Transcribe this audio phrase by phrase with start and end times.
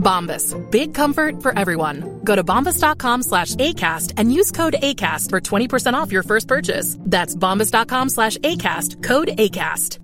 [0.00, 0.56] Bombas.
[0.70, 2.20] Big comfort for everyone.
[2.24, 6.96] Go to bombas.com slash ACAST and use code ACAST for 20% off your first purchase.
[7.10, 9.02] That's bombas.com slash ACAST.
[9.02, 10.00] Code ACAST.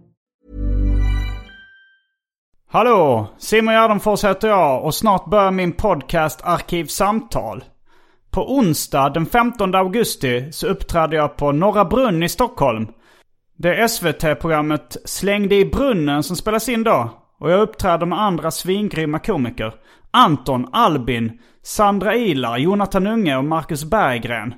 [2.69, 3.28] Hallå!
[3.38, 7.64] Simon Gärdenfors heter jag och snart börjar min podcast Arkivsamtal.
[8.30, 12.89] På onsdag den 15 augusti så uppträder jag på Norra Brunn i Stockholm.
[13.56, 17.11] Det är SVT-programmet Släng dig i brunnen som spelas in då.
[17.41, 19.75] Och jag uppträder med andra svingrymma komiker.
[20.11, 24.55] Anton, Albin, Sandra Ilar, Jonathan Unge och Marcus Berggren.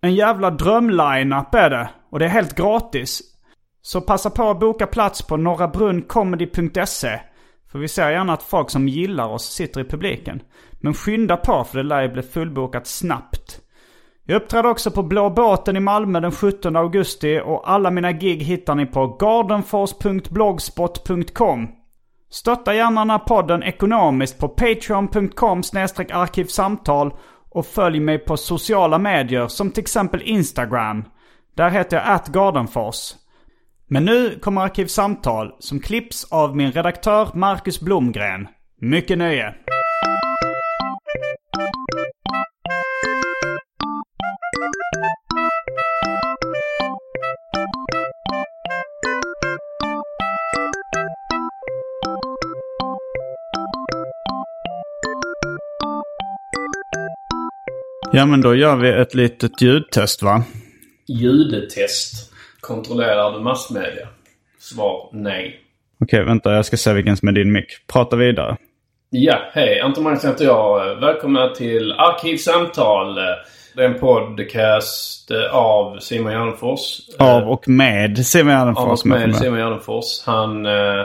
[0.00, 1.88] En jävla drömline-up är det.
[2.10, 3.22] Och det är helt gratis.
[3.82, 7.20] Så passa på att boka plats på norrabruncomedy.se.
[7.72, 10.42] För vi ser gärna att folk som gillar oss sitter i publiken.
[10.80, 13.60] Men skynda på för det lär ju bli fullbokat snabbt.
[14.24, 18.42] Jag uppträder också på Blå båten i Malmö den 17 augusti och alla mina gig
[18.42, 21.68] hittar ni på gardenfors.blogspot.com.
[22.36, 25.62] Stötta gärna den här podden ekonomiskt på patreon.com
[26.12, 27.14] arkivsamtal
[27.50, 31.04] och följ mig på sociala medier som till exempel Instagram.
[31.54, 33.14] Där heter jag atgardenfors.
[33.88, 38.48] Men nu kommer Arkivsamtal som klipps av min redaktör Marcus Blomgren.
[38.80, 39.54] Mycket nöje!
[58.12, 60.42] Ja men då gör vi ett litet ljudtest va?
[61.08, 62.32] Ljudtest.
[62.60, 64.08] Kontrollerar du massmedia?
[64.58, 65.60] Svar nej.
[66.00, 67.66] Okej vänta jag ska se vilken som är din mick.
[67.92, 68.56] Prata vidare.
[69.10, 69.80] Ja, hej.
[69.80, 70.96] Anton Magnusson heter jag.
[71.00, 73.14] Välkomna till Arkivsamtal.
[73.74, 77.00] Det är en podcast av Simon Gärdenfors.
[77.18, 79.00] Av och med Simon Av Gärdenfors.
[79.00, 80.22] och med Simon Gärdenfors.
[80.26, 81.00] Han eh,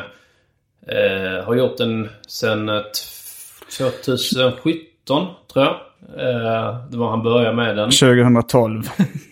[0.87, 5.75] eh, har gjort den sedan eh, t- 2017, tror jag.
[6.17, 7.91] Eh, det var han började med den.
[7.91, 8.83] 2012.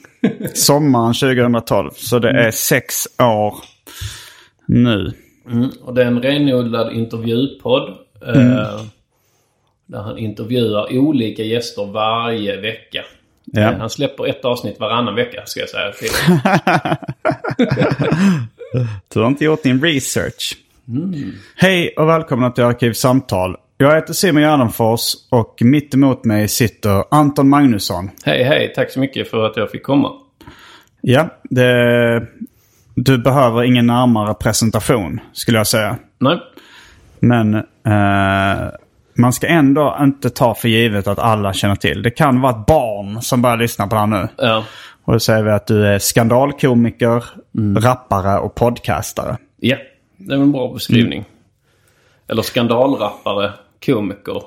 [0.53, 1.91] Sommaren 2012.
[1.95, 3.55] Så det är sex år
[4.65, 5.13] nu.
[5.51, 5.69] Mm.
[5.83, 7.89] Och det är en renodlad intervjupodd.
[8.27, 8.81] Eh,
[9.85, 13.03] där han intervjuar olika gäster varje vecka.
[13.45, 13.61] Ja.
[13.61, 15.93] Eh, Han släpper ett avsnitt varannan vecka ska jag säga.
[19.13, 20.57] Du har inte gjort din research.
[21.55, 23.55] Hej och välkomna till Arkivsamtal.
[23.81, 28.09] Jag heter Simon Gärdenfors och mitt emot mig sitter Anton Magnusson.
[28.25, 30.11] hej hej, tack så mycket för att jag fick komma.
[31.01, 32.27] Ja, det,
[32.95, 35.97] du behöver ingen närmare presentation skulle jag säga.
[36.17, 36.39] Nej,
[37.19, 38.67] Men eh,
[39.17, 42.01] man ska ändå inte ta för givet att alla känner till.
[42.01, 44.27] Det kan vara ett barn som börjar lyssna på det här nu.
[44.37, 44.63] ja.
[45.03, 47.23] Och då säger vi att du är skandalkomiker,
[47.77, 49.37] rappare och podcastare.
[49.57, 49.77] Ja,
[50.17, 51.25] det är en bra beskrivning.
[52.27, 53.51] Eller skandalrappare,
[53.85, 54.43] komiker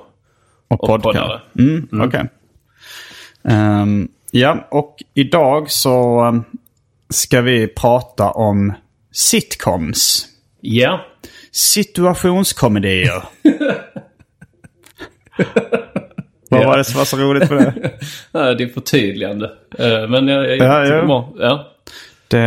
[0.67, 1.41] Och, och poddare.
[1.59, 2.29] Mm, Okej.
[3.43, 6.43] Ehm, ja, och idag så um,
[7.09, 8.73] ska vi prata om
[9.11, 10.25] sitcoms.
[10.61, 11.05] Ja,
[11.51, 13.23] Situationskomedier.
[16.49, 17.91] Vad var det som var så roligt med det?
[18.55, 19.51] Det är förtydligande.
[19.79, 21.33] Eh, Men jag, jag Ja, ja.
[21.39, 21.71] Ja.
[22.27, 22.37] det?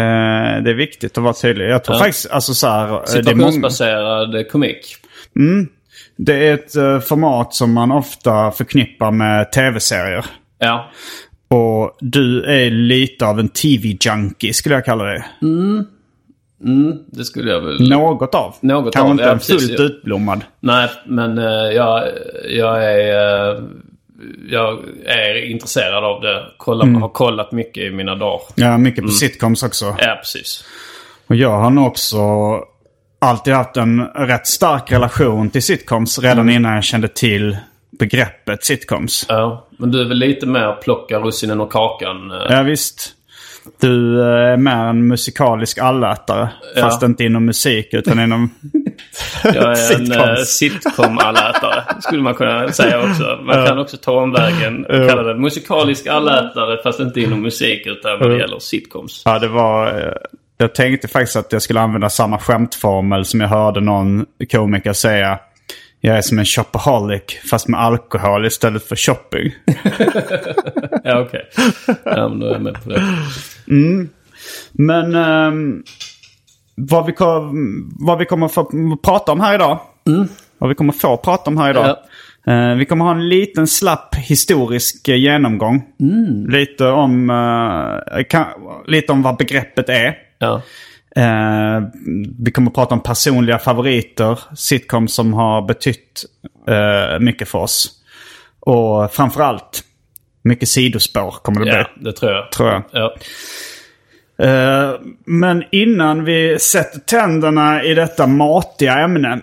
[0.65, 1.69] Det är viktigt att vara tydlig.
[1.71, 1.99] Jag tror Ja.
[2.05, 4.97] faktiskt, alltså så här, det är många, Situationsbaserad komik.
[6.17, 10.25] Det är ett eh, format som man ofta förknippar med tv-serier.
[10.59, 10.91] Ja.
[11.49, 15.25] Och du är lite av en tv-junkie skulle jag kalla det.
[17.07, 17.89] Det skulle jag väl...
[17.89, 18.55] Något av.
[18.61, 19.85] Något Kanske av, inte ja, fullt ja.
[19.85, 20.45] utblommad.
[20.61, 22.05] Nej, men eh, jag,
[22.49, 23.55] jag är...
[23.55, 23.63] eh,
[24.51, 26.43] jag är intresserad av det.
[26.57, 27.03] Kolla, Mm.
[27.03, 28.41] Har kollat mycket i mina dagar.
[28.55, 29.85] Ja, mycket på sitcoms också.
[29.99, 30.65] Ja, precis.
[31.27, 32.19] Och jag har nog också
[33.19, 36.55] alltid haft en rätt stark relation till sitcoms redan Mm.
[36.57, 37.57] innan jag kände till
[37.99, 39.27] begreppet sitcoms.
[39.29, 42.31] Ja, men du är väl lite mer plocka russinen och kakan?
[42.31, 43.13] eh, Ja, visst.
[43.81, 46.49] Du eh, är mer en musikalisk allätare.
[46.75, 46.81] Ja.
[46.83, 48.51] Fast inte inom musik utan inom
[49.45, 50.11] Jag är en sitcoms.
[50.39, 53.39] uh, sitcom-allätare, skulle man kunna säga också.
[53.43, 58.19] Man kan också ta omvägen och kalla det musikalisk allätare fast inte inom musik utan
[58.19, 59.23] vad det gäller sitcoms.
[59.25, 60.17] Ja, det var...
[60.59, 65.39] Jag tänkte faktiskt att jag skulle använda samma skämtformel som jag hörde någon komiker säga.
[66.01, 69.53] Jag är som en shopaholic fast med alkohol istället för shopping.
[71.05, 71.49] Ja, okej.
[72.05, 73.03] Ja, men då är jag med på det.
[74.73, 75.83] Men ehm,
[76.75, 79.81] vad, vi kom, vad vi kommer få prata om här idag.
[80.59, 81.97] Vad vi kommer få prata om här idag.
[82.47, 85.85] Eh, vi kommer ha en liten slapp historisk eh, genomgång.
[86.49, 88.47] Lite, om, eh, kan,
[88.87, 90.15] lite om vad begreppet är.
[90.39, 90.63] Ja.
[91.17, 91.81] Eh,
[92.39, 94.39] vi kommer prata om personliga favoriter.
[94.57, 96.25] Sitcoms som har betytt
[96.69, 97.93] eh, mycket för oss.
[98.61, 99.83] Och framförallt
[100.43, 102.05] mycket sidospår kommer det ja, bli.
[102.05, 102.53] det tror jag.
[102.53, 102.83] Tror jag.
[102.93, 103.15] Ja.
[104.39, 104.95] Eh,
[105.27, 109.41] men innan vi sätter tänderna i detta matiga ämne.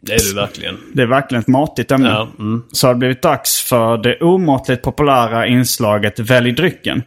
[0.00, 0.76] Det är det verkligen.
[0.92, 2.08] Det är verkligen ett matigt ämne.
[2.08, 2.62] Ja, mm.
[2.72, 7.02] Så har det blivit dags för det omåttligt populära inslaget Välj drycken.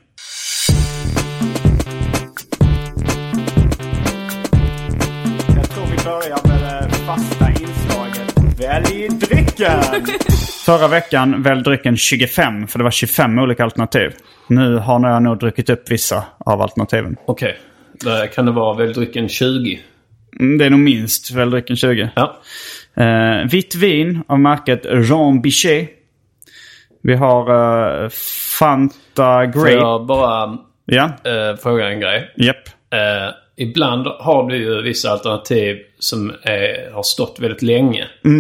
[9.58, 10.20] Drycken!
[10.66, 14.12] Förra veckan välj drycken 25, för det var 25 olika alternativ.
[14.48, 17.16] Nu har jag nog druckit upp vissa av alternativen.
[17.26, 17.58] Okej.
[17.94, 19.80] Där Kan det vara väl drycken 20?
[20.40, 22.10] Mm, Det är nog minst välj drycken 20.
[22.16, 22.38] Ja.
[23.04, 25.90] Eh, vitt vin av märket Jean Bichet.
[27.04, 27.42] Vi har
[28.04, 28.10] eh,
[28.60, 29.72] Fanta Får Grape.
[29.72, 32.34] jag bara Ja, eh, fråga en grej?
[32.38, 32.68] japp.
[32.94, 38.02] Eh, ibland har du ju vissa alternativ som är, har stått väldigt länge.
[38.02, 38.32] Eh,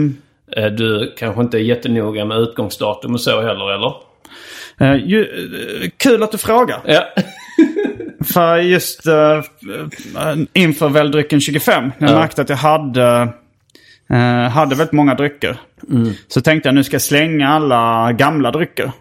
[0.56, 3.94] du kanske inte är jättenoga med utgångsdatum och så heller, eller?
[4.80, 6.80] Eh, ju, eh, kul att du frågar.
[6.86, 7.04] Ja.
[8.34, 9.42] För just uh,
[10.54, 12.20] inför väldrycken 25, när jag Ja.
[12.20, 13.30] märkte att jag hade,
[14.10, 15.58] eh, hade väldigt många drycker.
[16.28, 18.92] Så tänkte jag nu ska jag slänga alla gamla drycker.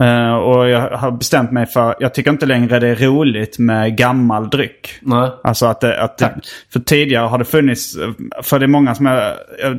[0.00, 3.96] Eh, och jag har bestämt mig för, jag tycker inte längre det är roligt med
[3.96, 4.88] gammal dryck.
[5.02, 5.30] Nej.
[5.44, 6.30] Alltså att det, att det,
[6.72, 7.96] för tidigare har det funnits,
[8.42, 9.26] för det är många som är,
[9.64, 9.72] eh,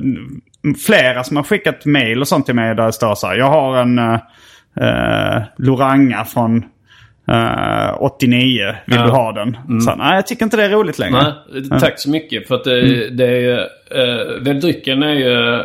[0.85, 3.49] flera som har skickat mail och sånt till mig där det står så här, jag
[3.49, 6.63] har en eh, Loranga från
[7.27, 9.03] eh, 89, vill Ja.
[9.05, 9.81] du ha den?
[9.81, 11.33] Så, nej, jag tycker inte det är roligt längre.
[11.53, 12.47] Nej, tack så mycket.
[12.47, 13.59] För att det, det är ju...
[14.41, 15.61] Väl drycken är ju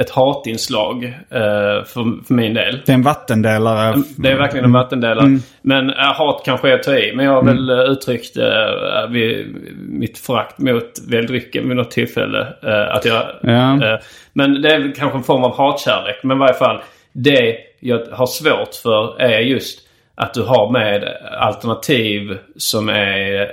[0.00, 2.80] ett hatinslag eh, för, för min del.
[2.86, 4.02] Det är en vattendelare.
[4.16, 5.38] Det är verkligen en vattendelare.
[5.62, 7.12] Men äh, hat kanske är att ta i.
[7.16, 9.56] Men jag har väl eh, uttryckt äh, vid,
[9.88, 12.46] mitt förakt mot väldrycken vid något tillfälle.
[12.62, 13.98] eh, att jag, Ja.
[14.32, 16.16] men det är kanske en form av hatkärlek.
[16.22, 16.80] Men i varje fall,
[17.12, 19.78] det jag har svårt för är just
[20.14, 23.48] att du har med alternativ som är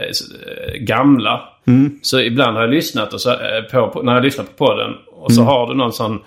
[0.80, 1.42] gamla.
[2.02, 3.36] Så ibland har jag lyssnat och så,
[3.72, 6.20] på, när jag lyssnar på podden och så har du någon sån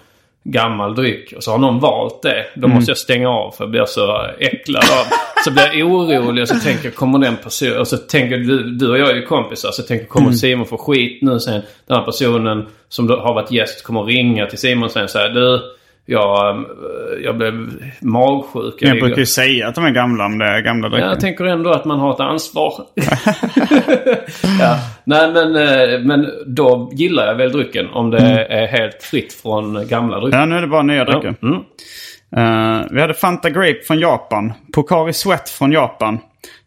[0.45, 2.47] gammal dryck och så har någon valt det.
[2.55, 5.07] Då måste jag stänga av för jag blir så äcklad av.
[5.45, 7.81] Så blir jag orolig och så tänker jag kommer den personen...
[7.81, 9.71] Och så tänker du, du och jag är ju kompisar.
[9.71, 11.63] Så tänker kommer Simon få skit nu sen.
[11.87, 15.78] Den här personen som har varit gäst kommer ringa till Simon sen och säga du...
[16.11, 16.65] Jag,
[17.25, 17.69] jag blev
[18.01, 18.75] magsjuk.
[18.79, 21.05] Jag brukar ju säga att de är gamla om det är gamla drycker.
[21.05, 22.73] Ja, jag tänker ändå att man har ett ansvar.
[24.61, 24.79] ja.
[25.05, 29.89] Nej, men, eh, men då gillar jag väl drycken om det är helt fritt från
[29.89, 30.39] gamla drycker.
[30.39, 31.35] Ja, nu är det bara nya drycker.
[31.43, 31.61] Mm.
[32.37, 34.53] Eh, vi hade Fanta Grape från Japan.
[34.73, 36.19] Pocari Sweat från Japan.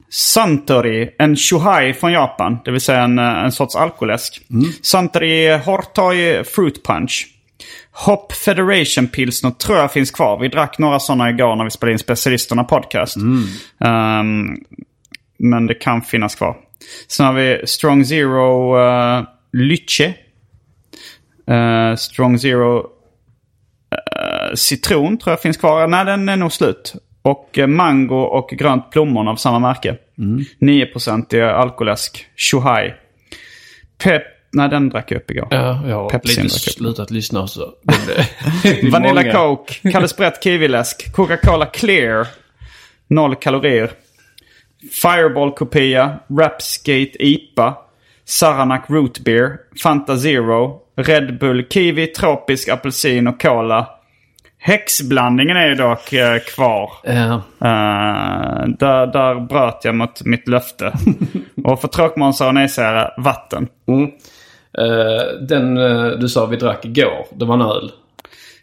[0.09, 2.57] Suntory, en Shuhai från Japan.
[2.65, 4.41] Det vill säga en, eh, en sorts alkoläsk.
[4.81, 7.27] Suntory Hortoy Fruit Punch.
[7.91, 10.39] Hop Federation Pilsner tror jag finns kvar.
[10.39, 13.17] Vi drack några sådana igår när vi spelade in Specialisterna Podcast.
[13.85, 14.57] Ehm,
[15.37, 16.57] men det kan finnas kvar.
[17.07, 20.13] Sen har vi Strong Zero uh, Lyche.
[21.47, 22.79] Eh, Strong Zero
[23.91, 25.87] eh, Citron tror jag finns kvar.
[25.87, 26.93] Nej, den är nog slut.
[27.21, 29.97] Och eh, Mango och Grönt Plommon av samma märke.
[30.59, 32.25] 9% i alkoläsk.
[32.35, 32.93] Shuhai.
[34.03, 34.23] Pep...
[34.53, 35.47] Nej, den drack jag upp igår.
[35.51, 37.69] Ja, jag har Pepsin lite slutat lyssna så.
[37.83, 37.95] Det
[38.81, 39.33] blev- Vanilla många.
[39.33, 42.27] Coke, Kalle Sprätt Kiwiläsk, Coca-Cola Clear.
[43.07, 43.91] Noll kalorier.
[45.01, 47.75] Fireball-kopia, Rapskate IPA,
[48.25, 53.87] Saranac Root Beer, Fanta Zero, Red Bull Kiwi, Tropisk Apelsin och Cola.
[54.57, 56.91] Häxblandningen är ju dock eh, kvar.
[57.03, 57.33] Ja.
[57.61, 60.93] Eh, där, där bröt jag mot mitt löfte.
[61.63, 63.67] och för tråkmånsar och nejsägare, vatten.
[63.87, 64.11] Mm.
[64.77, 67.91] Eh, den eh, du sa vi drack igår, det var en öl.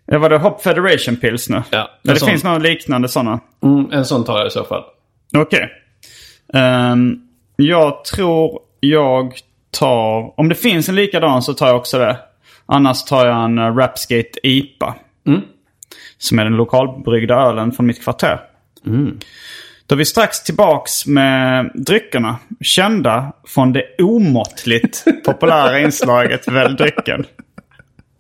[0.07, 1.63] Det var det Hop Federation Pilsner.
[1.71, 2.29] Ja, det en sån.
[2.29, 3.41] finns några liknande sådana.
[3.63, 4.83] Mm, en sån tar jag i så fall.
[5.37, 5.71] Okej.
[6.55, 7.21] Ehm,
[7.57, 9.33] jag tror jag
[9.79, 10.41] tar...
[10.41, 12.19] Om det finns en likadan så tar jag också det.
[12.67, 14.95] Annars tar jag en uh, Rapskate IPA.
[16.19, 18.41] Som är den lokalbryggda ölen från mitt kvarter.
[19.89, 22.39] Då är vi strax tillbaks med dryckerna.
[22.61, 27.25] Kända från det omåttligt populära inslaget Välj drycken.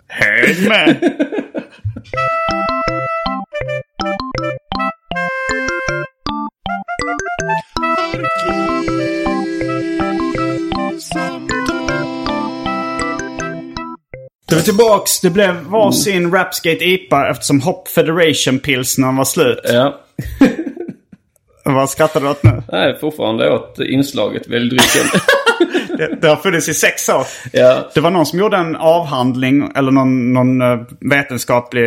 [0.08, 0.96] Häng med!
[14.48, 15.20] Då är vi tillbaks.
[15.20, 19.60] Det blev varsin Rapskate IPA eftersom Hop Federation pilsnern var slut.
[19.64, 20.00] Ja.
[21.74, 22.62] Vad skrattar du åt nu?
[22.72, 25.20] Nej, fortfarande åt inslaget Välj drycken.
[25.98, 27.26] Det, det har funnits i sex år.
[27.52, 27.90] ja.
[27.94, 31.84] Det var någon som gjorde en avhandling eller någon, någon eh, vetenskaplig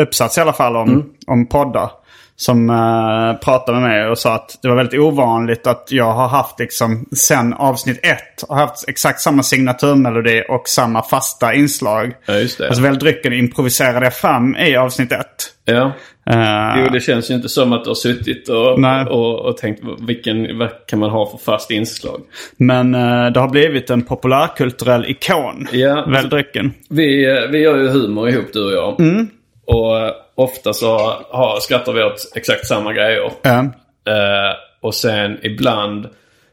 [0.00, 1.90] uppsats i alla fall om, om poddar.
[2.36, 6.28] Som uh, pratade med mig och sa att det var väldigt ovanligt att jag har
[6.28, 12.12] haft liksom sen avsnitt ett har haft exakt samma signaturmelodi och samma fasta inslag.
[12.26, 12.66] ja, just det.
[12.66, 15.26] Alltså väl drycken improviserade jag fram i avsnitt ett.
[15.64, 15.92] ja.
[16.30, 18.78] Eh, Jo, det känns ju inte som att du har suttit och,
[19.10, 22.20] och, och tänkt vilken, vad kan man ha för fast inslag.
[22.56, 25.68] Men eh, det har blivit en populärkulturell ikon.
[25.72, 26.04] Ja.
[26.08, 26.72] Väl drycken.
[26.88, 29.00] Vi, vi gör ju humor ihop du och jag.
[29.00, 29.28] Mm.
[29.64, 29.96] Och
[30.34, 30.96] ofta så
[31.30, 33.32] har, skrattar vi åt exakt samma grejer.
[33.42, 33.58] Ja.
[34.06, 36.08] Eh, och sen ibland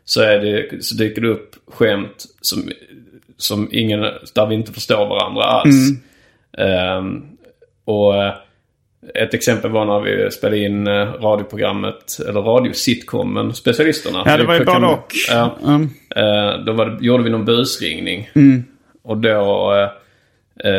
[0.06, 2.72] så, är det, så dyker det upp skämt som,
[3.38, 4.02] som ingen,
[4.36, 5.90] där vi inte förstår varandra alls.
[6.58, 7.24] Ehm,
[7.86, 8.34] och eh,
[9.16, 14.24] ett exempel var när vi spelade in eh, radioprogrammet, eller radiositcomen, Specialisterna.
[14.26, 15.14] Ja, det var ju både och.
[15.30, 15.56] Ja.
[15.64, 15.90] Mm.
[16.66, 18.30] Då var det, gjorde vi någon busringning.
[19.04, 19.74] Och då...
[20.64, 20.72] Eh,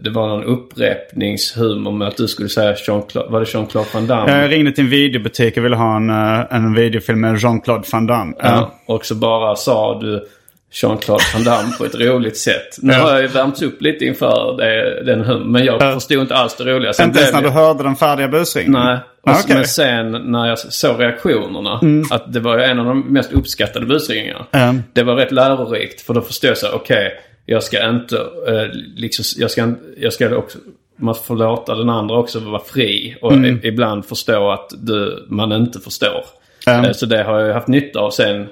[0.00, 3.30] det var någon upprepningshumor med att du skulle säga Jean-Claude...
[3.30, 4.40] Var det Jean-Claude Van Damme?
[4.42, 8.06] Jag ringde till en videobutik och ville ha en, eh, en videofilm med Jean-Claude Van
[8.06, 8.34] Damme.
[8.38, 8.72] Ja.
[8.86, 10.28] Och så bara sa du
[10.72, 12.76] Jean-Claude Van Damme på ett roligt sätt.
[12.82, 12.98] Nu Ja.
[12.98, 15.52] har jag ju värmts upp lite inför det, den humorn.
[15.52, 15.92] Men jag Ja.
[15.94, 16.92] förstod inte alls det roliga.
[16.92, 18.84] Sen Inte ens när du hörde den färdiga busringningen?
[18.84, 18.98] Nej.
[19.22, 19.56] Och Ah, okej.
[19.56, 21.80] Men sen när jag såg reaktionerna.
[22.10, 24.46] Att det var en av de mest uppskattade busringningarna.
[24.52, 24.82] Mm.
[24.92, 26.00] Det var rätt lärorikt.
[26.00, 27.12] För då förstod jag så okej.
[27.50, 30.58] Jag ska inte, eh, liksom, jag ska, jag ska också,
[30.96, 33.16] man får låta den andra också vara fri.
[33.22, 36.24] Och i, ibland förstå att du, man inte förstår.
[36.66, 36.94] Mm.
[36.94, 38.46] Så det har jag haft nytta av sen.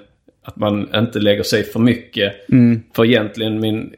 [0.45, 2.33] Att man inte lägger sig för mycket.
[2.97, 3.93] För egentligen min,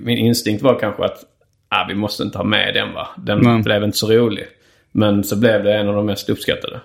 [0.00, 1.24] min instinkt var kanske att
[1.68, 3.08] ah, vi måste inte ha med den va.
[3.16, 3.62] Den Nej.
[3.62, 4.46] blev inte så rolig.
[4.92, 6.80] Men så blev det en av de mest uppskattade.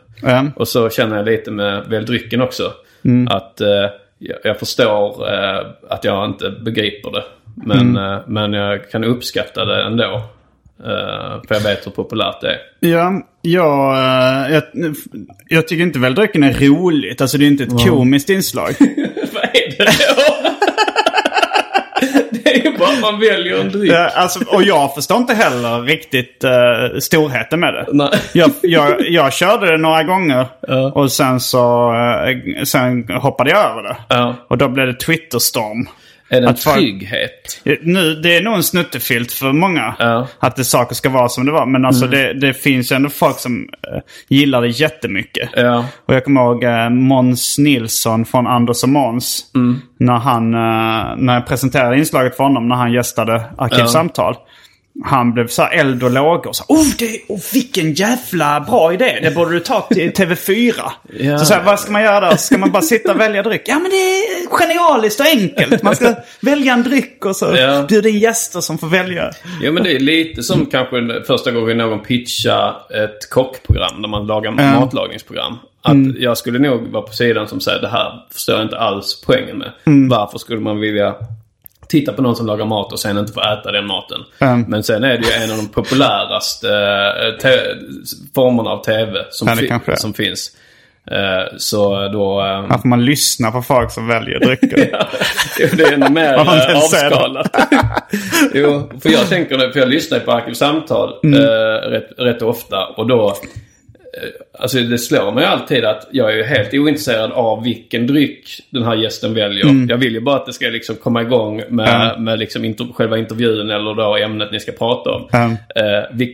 [0.55, 2.73] Och så känner jag lite med väl drycken också.
[3.29, 3.85] Att eh,
[4.21, 7.23] jag, jag förstår eh, att jag inte begriper det.
[7.55, 10.23] Men, eh, men jag kan uppskatta det ändå.
[10.79, 12.89] Eh, för jag vet hur populärt det är.
[12.89, 14.63] Ja, jag, eh, jag,
[15.47, 17.21] jag tycker inte väl drycken är roligt.
[17.21, 18.75] Alltså det är inte ett komiskt inslag.
[19.33, 19.85] Vad är det
[20.15, 20.30] då?
[22.63, 23.91] det är bara att man väljer en dryck.
[24.15, 27.85] Alltså, och jag förstår inte heller riktigt uh, storheten med det.
[27.91, 28.09] Nej.
[28.33, 30.91] Jag, jag, jag körde det några gånger Ja.
[30.91, 33.95] och sen så eh, sen hoppade jag över det.
[34.07, 34.35] Ja.
[34.47, 35.87] Och då blev det Twitterstorm.
[36.33, 37.61] Är det en trygghet?
[37.81, 39.95] Nu, det är nog en snuttefilt för många.
[39.99, 40.27] Ja.
[40.39, 41.65] Att det saker ska vara som det var.
[41.65, 45.49] Men alltså det, det finns ju ändå folk som eh, gillar det jättemycket.
[45.55, 45.85] Ja.
[46.05, 49.45] Och jag kommer ihåg uh, Måns Nilsson från Anders och Måns.
[49.99, 54.35] När, han, eh, när jag presenterade inslaget för honom när han gästade Arkivsamtal.
[55.05, 56.53] Han blev så här eld och lågor.
[56.53, 59.19] Så, oh, det, oh, vilken jävla bra idé.
[59.23, 60.73] Det borde du ta till TV4.
[61.19, 61.37] Ja.
[61.39, 62.37] Så, så här, vad ska man göra då?
[62.37, 63.61] Ska man bara sitta och välja dryck?
[63.65, 65.83] Ja men det är genialiskt och enkelt.
[65.83, 67.85] Man ska välja en dryck och så Ja.
[67.89, 69.31] bjuda in gäster som får välja.
[69.61, 74.01] Jo men det är lite som kanske första gången någon pitchar ett kockprogram.
[74.01, 74.79] Där man lagar Ja.
[74.79, 75.57] matlagningsprogram.
[75.81, 79.23] Att jag skulle nog vara på sidan som säger det här förstår jag inte alls
[79.25, 79.71] poängen med.
[80.09, 81.15] Varför skulle man vilja
[81.91, 84.19] titta på någon som lagar mat och sen inte få äta den maten.
[84.39, 84.65] Mm.
[84.67, 86.67] Men sen är det ju en av de populäraste
[87.43, 87.49] eh,
[88.35, 90.51] formerna av tv som, Ja, fi- som finns.
[91.11, 92.41] Eh, så då...
[92.41, 95.05] eh, får man lyssna på folk som väljer drycker.
[95.59, 96.33] Jo, det är ännu mer
[96.75, 97.47] avskalat.
[98.53, 101.39] jo, för jag tänker det, för jag lyssnar på Arkivsamtal Mm.
[101.91, 103.35] rätt, rätt ofta och då...
[104.17, 108.83] Eh, alltså det slår mig alltid att jag är helt ointresserad av vilken dryck den
[108.83, 109.85] här gästen väljer.
[109.89, 112.23] Jag vill ju bara att det ska liksom komma igång med, Mm.
[112.23, 115.27] Med liksom inter, själva intervjun eller då ämnet ni ska prata om.
[115.31, 115.45] Ja.
[115.75, 116.27] Eh,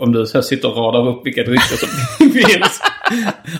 [0.00, 1.88] om du så sitter och radar upp vilka drycker som
[2.32, 2.80] finns.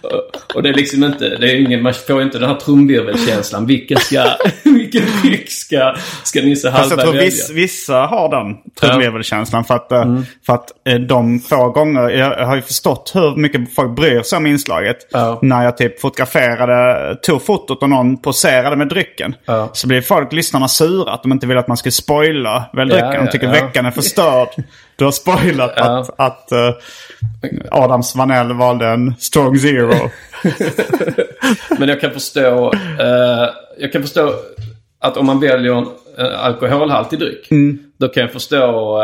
[0.02, 3.66] och, och det är liksom inte, det är ingen, man får inte den här trumvirvelkänslan.
[3.66, 4.24] Vilken ska,
[4.64, 7.24] vilken dryck ska, ska Nisse Fast jag Hallberg tror välja?
[7.24, 9.64] viss, vissa har den trumvirvelkänslan.
[9.64, 10.72] För att, eh, för att
[11.08, 14.96] de få gånger, jag har ju förstått hur mycket mycket folk bryr sig om inslaget.
[15.10, 15.38] Ja.
[15.42, 19.34] När jag typ fotograferade, tog fotot och någon poserade med drycken.
[19.44, 19.70] Ja.
[19.72, 23.12] Så blev folk, lyssnarna sura att de inte vill att man ska spoila väl drycken.
[23.12, 24.48] Ja, de tycker veckan är förstörd.
[24.96, 26.70] Du har spoilat att, att eh,
[27.70, 30.10] Adam Svanell valde en strong zero.
[31.78, 34.34] Men jag kan förstå, eh, jag kan förstå
[35.00, 35.86] att om man väljer en
[36.18, 37.48] eh, alkoholhaltig dryck.
[37.98, 38.98] Då kan jag förstå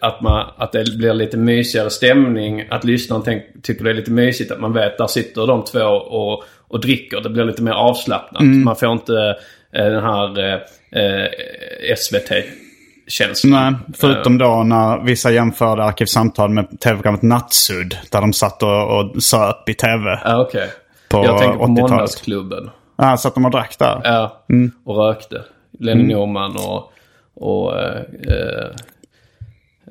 [0.00, 2.64] att, man, att det blir lite mysigare stämning.
[2.70, 5.84] Att lyssnaren tänk, tycker det är lite mysigt att man vet där sitter de två
[5.86, 7.20] och, och dricker.
[7.20, 8.42] Det blir lite mer avslappnat.
[8.42, 9.36] Man får inte
[9.72, 10.60] eh, den här eh,
[11.02, 13.72] eh, SVT-känslan.
[13.72, 17.96] Nej, förutom då när vissa jämförde Arkivsamtal med tv-programmet Nattsudd.
[18.10, 20.20] Där de satt och, och söp i tv.
[20.24, 20.68] Ja, okej.
[21.08, 21.90] På Jag tänker på 80-talet.
[21.90, 22.70] Måndagsklubben.
[22.96, 24.00] Ja, satt de och drack där.
[24.04, 24.44] Ja,
[24.84, 25.42] och rökte.
[25.78, 26.92] Lenny Norman och,
[27.34, 28.70] och eh,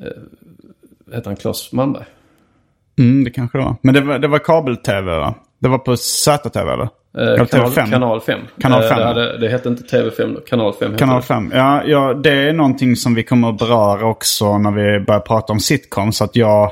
[0.02, 2.06] eh, eh, heter han Claes Malmberg?
[3.00, 3.76] Mm, det kanske det var.
[3.82, 5.36] Men det var, det var kabel-tv va?
[5.60, 6.90] Det var på ZTV eller?
[7.18, 7.90] Eh, kanal, TV5?
[7.92, 8.40] kanal 5.
[8.62, 8.98] Kanal Eh, 5.
[9.00, 10.40] det, hade, det hette inte TV5 då.
[10.42, 11.28] Kanal 5 hette Kanal det.
[11.28, 11.52] 5.
[11.54, 15.54] Ja, ja, det är någonting som vi kommer att beröra också när vi börjar prata
[15.54, 16.22] om sitcoms.
[16.22, 16.72] Att jag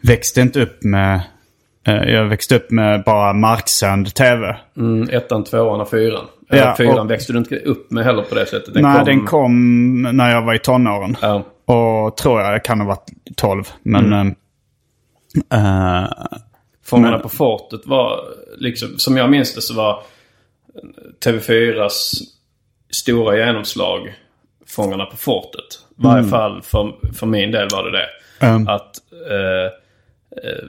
[0.00, 1.20] växte inte upp med...
[1.86, 4.56] eh, Jag växte upp med bara marksänd tv.
[4.76, 6.24] Mm, ettan, tvåan och fyran.
[6.48, 8.74] Ja, fyran och- växte du inte upp med heller på det sättet.
[8.74, 11.16] Den Nej, kom, den kom när jag var i tonåren.
[11.22, 11.42] Ja.
[11.72, 13.64] Och tror jag, jag kan ha varit 12.
[13.82, 14.12] Men...
[14.12, 14.34] Mm.
[15.50, 16.08] eh, eh,
[16.84, 18.20] Fångarna på fortet var,
[18.58, 20.02] liksom, som jag minns det så var
[21.24, 22.12] TV4s
[22.90, 24.14] stora genomslag
[24.66, 25.78] Fångarna på fortet.
[25.90, 28.08] I varje fall för, för min del var det det.
[28.46, 28.68] Mm.
[28.68, 28.96] Att,
[29.30, 29.66] eh,
[30.44, 30.64] eh,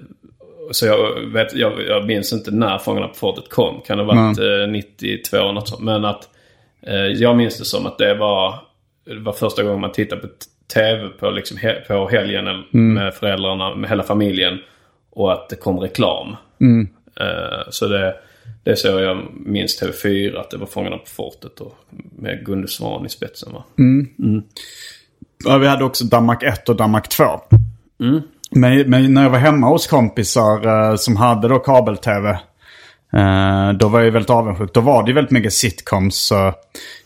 [0.72, 3.82] så jag, vet, jag, jag minns inte när Fångarna på fortet kom.
[3.82, 5.82] Kan det ha varit eh, 92 eller något sånt.
[5.82, 6.30] Men att
[6.82, 8.60] eh, jag minns det som att det var,
[9.06, 10.28] det var första gången man tittade på
[10.74, 14.58] TV på, liksom he, på helgen eller med föräldrarna, med hela familjen.
[15.12, 16.36] Och att det kom reklam.
[17.20, 18.15] Eh, så det,
[18.63, 21.77] det är så jag minns TV4, att det var Fångarna på fortet och
[22.20, 23.53] med Gunde Svan i spetsen.
[23.53, 23.63] Va?
[25.46, 27.24] Ja, vi hade också Danmark 1 och Danmark 2.
[28.52, 32.30] Men, men när jag var hemma hos kompisar eh, som hade då kabel-tv.
[33.13, 34.74] eh, då var jag väldigt avundsjuk.
[34.74, 36.15] Då var det ju väldigt mycket sitcoms.
[36.15, 36.54] Så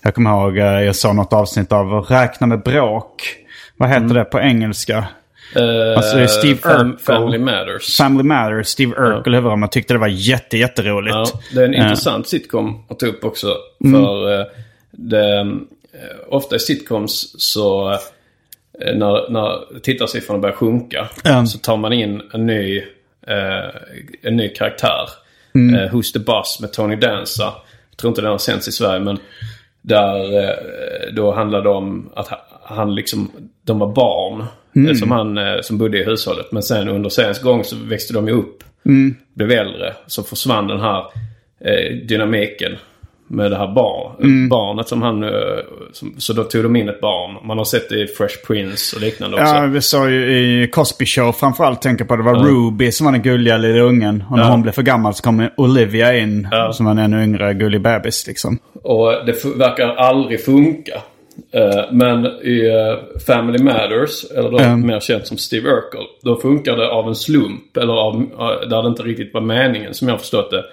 [0.01, 3.35] jag kommer ihåg, eh, jag såg något avsnitt av Räkna med bråk.
[3.77, 5.07] Vad heter det på engelska?
[5.55, 6.97] Eh, Alltså, Steve Urkel.
[6.99, 7.97] Family Matters.
[7.97, 9.59] Family Matters, Steve Urkel huvudroll.
[9.59, 11.15] Jag tyckte det var jätte, jätteroligt.
[11.15, 13.55] Ja, det är en Eh, intressant sitcom att ta upp också.
[13.85, 14.01] Mm.
[14.01, 14.45] För eh,
[14.91, 15.57] det,
[16.29, 17.97] ofta i sitcoms så
[18.95, 21.45] när, när tittarsiffrorna börjar sjunka Ja.
[21.45, 22.77] så tar man in en ny,
[23.27, 23.69] eh,
[24.21, 25.09] en ny karaktär.
[25.55, 25.75] Mm.
[25.75, 27.53] Eh, Who's the Boss med Tony Danza.
[27.89, 29.19] Jag tror inte den har sänts i Sverige men
[29.81, 32.27] där eh, då handlar det om att
[32.67, 33.31] han liksom,
[33.65, 34.43] de var barn
[34.75, 34.95] Mm.
[34.95, 36.51] som han eh, som bodde i hushållet.
[36.51, 38.63] Men sen under seriens gång så växte de ju upp.
[38.85, 39.15] Mm.
[39.33, 39.93] Blev äldre.
[40.07, 40.99] Så försvann den här
[41.65, 42.71] eh, dynamiken
[43.27, 44.49] med det här barn, Mm.
[44.49, 45.23] barnet som han...
[45.23, 45.29] Eh,
[45.93, 47.47] som, så då tog de in ett barn.
[47.47, 49.53] Man har sett det i Fresh Prince och liknande också.
[49.55, 53.11] Ja, vi såg ju i Cosby Show framförallt tänka på det var Ruby som var
[53.11, 54.23] den gulliga lilla ungen.
[54.29, 54.49] Och när Ja.
[54.51, 56.73] hon blev för gammal så kom Olivia in Ja.
[56.73, 58.59] som var en ännu yngre gullig bebis liksom.
[58.83, 61.01] Och det verkar aldrig funka.
[61.51, 64.87] Eh, men i eh, Family Matters, eller då Mm.
[64.87, 67.77] mer känt som Steve Urkel, då funkar det av en slump.
[67.77, 70.63] Eller av, eh, där det inte riktigt var meningen, som jag förstått det.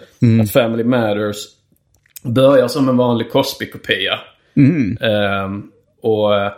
[0.43, 1.37] Att Family Matters
[2.23, 4.19] börjar som en vanlig Cosby-kopia.
[5.01, 5.51] Eh,
[6.03, 6.53] och eh,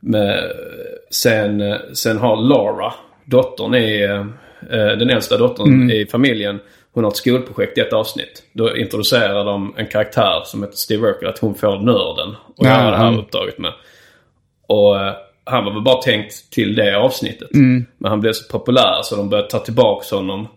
[0.00, 0.50] med,
[1.10, 2.92] sen, sen har Laura,
[3.24, 4.26] dottern eh,
[4.98, 6.58] den äldsta dottern i familjen.
[6.96, 8.42] Hon har ett skolprojekt i ett avsnitt.
[8.52, 11.28] Då introducerar de en karaktär som heter Steve Urkel.
[11.28, 13.18] Att hon får nörden att Ja, göra det här ja.
[13.18, 13.72] uppdraget med.
[14.66, 15.12] Och eh,
[15.44, 17.48] han var väl bara tänkt till det avsnittet.
[17.98, 20.48] Men han blev så populär så de började ta tillbaka honom.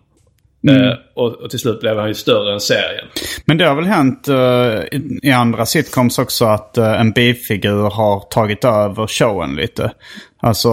[0.68, 3.06] Eh, och, och till slut blev han ju större än serien.
[3.44, 7.90] Men det har väl hänt eh, i, i andra sitcoms också att eh, en bifigur
[7.90, 9.92] har tagit över showen lite.
[10.40, 10.68] Alltså,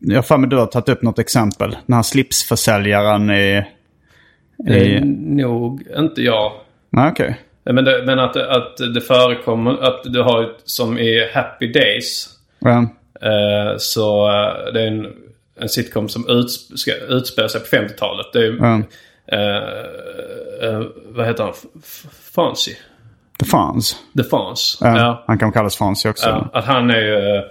[0.00, 1.76] jag har för mig du har tagit upp något exempel.
[1.86, 3.64] Den här slipsförsäljaren i...
[4.58, 5.00] Det är
[5.36, 6.52] nog inte jag.
[6.90, 7.40] Nej, okej.
[7.64, 12.28] Men, det, men att, att det förekommer att du har som i Happy Days.
[12.58, 12.78] Ja.
[13.22, 15.06] Eh, så eh, det är en,
[15.60, 18.26] en sitcom som uts, ska utspela sig på 50-talet.
[18.32, 18.82] Det är Ja.
[19.32, 21.52] eh, eh, vad heter han?
[21.52, 22.74] F- F- Fonzie?
[23.38, 23.96] The Fonz.
[24.16, 24.78] The Fonz.
[24.80, 25.24] Ja.
[25.26, 26.48] Han kan kallas Fonzie också.
[26.52, 27.42] Att han är ju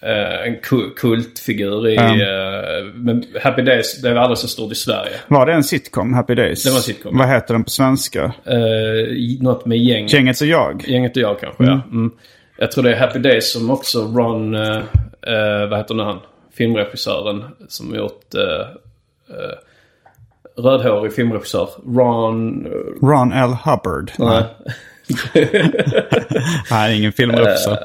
[0.00, 1.96] eh, en ku- kultfigur i...
[1.96, 5.12] Eh, men Happy Days, det är aldrig så stort i Sverige.
[5.28, 6.64] Var det en sitcom, Happy Days?
[6.64, 7.18] Det var en sitcom.
[7.18, 8.24] Vad heter den på svenska?
[8.24, 10.06] Eh, något med gäng.
[10.06, 10.84] Gänget och jag?
[10.88, 11.80] Gänget och jag kanske, ja.
[11.90, 12.10] Mm.
[12.58, 14.82] Jag tror det är Happy Days som också Ron, eh,
[15.70, 16.18] vad heter nu han?
[16.56, 18.34] Filmregissören som gjort
[20.58, 21.68] rödhårig filmregissör.
[21.86, 22.66] Ron...
[23.02, 23.50] Ron L.
[23.64, 24.12] Hubbard.
[24.18, 24.44] Nej.
[26.70, 27.78] Nej, ingen filmregissör.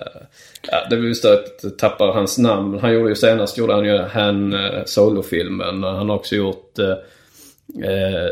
[0.67, 2.79] Ja, det är just att jag tappar hans namn.
[2.81, 5.83] Han gjorde ju senast gjorde han ju Han uh, Solo-filmen.
[5.83, 8.29] Han har också gjort uh, uh,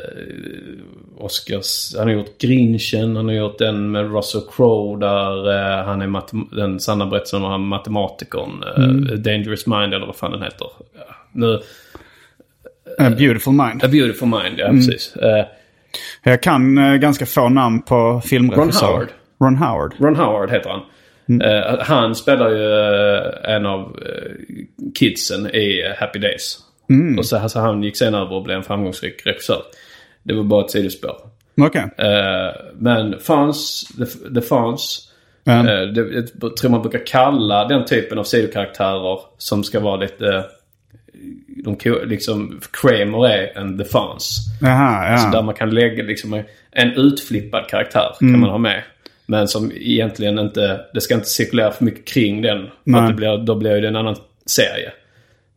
[1.17, 1.95] Oscars...
[1.97, 3.15] Han har gjort Grinchen.
[3.15, 7.67] Han har gjort den med Russell Crowe där uh, han är den sanna berättelsen om
[7.67, 8.63] matematikern.
[8.77, 10.67] Uh, Dangerous Mind eller vad fan den heter.
[10.93, 11.59] Ja, nu,
[12.97, 13.83] A Beautiful Mind.
[13.83, 15.13] A Beautiful Mind, ja precis.
[15.17, 15.45] Uh,
[16.23, 18.91] Jag kan eh, ganska få namn på filmregissörer.
[18.91, 19.09] Ron Howard.
[19.41, 19.93] Ron Howard.
[19.99, 20.81] Ron Howard heter han.
[21.29, 24.65] Eh, han spelar ju eh, en av uh,
[24.95, 26.57] kidsen i eh, Happy Days.
[27.19, 29.61] Och så, alltså, han gick sen över och blev en framgångsrik regissör.
[30.23, 31.15] Det var bara ett sidospår.
[31.97, 35.11] Eh, men fanns, det, det fanns.
[35.43, 35.59] Ja.
[35.59, 40.45] eh, det, jag tror man brukar kalla den typen av sidokaraktärer som ska vara lite...
[41.63, 44.37] De, liksom, Kramer är en The Fonz.
[44.61, 45.41] Jaha, Så där ja.
[45.41, 48.33] man kan lägga liksom en utflippad karaktär Mm.
[48.33, 48.83] kan man ha med.
[49.29, 52.67] Men som egentligen inte, det ska inte cirkulera för mycket kring den.
[52.85, 54.15] För det blir, då blir det en annan
[54.45, 54.91] serie.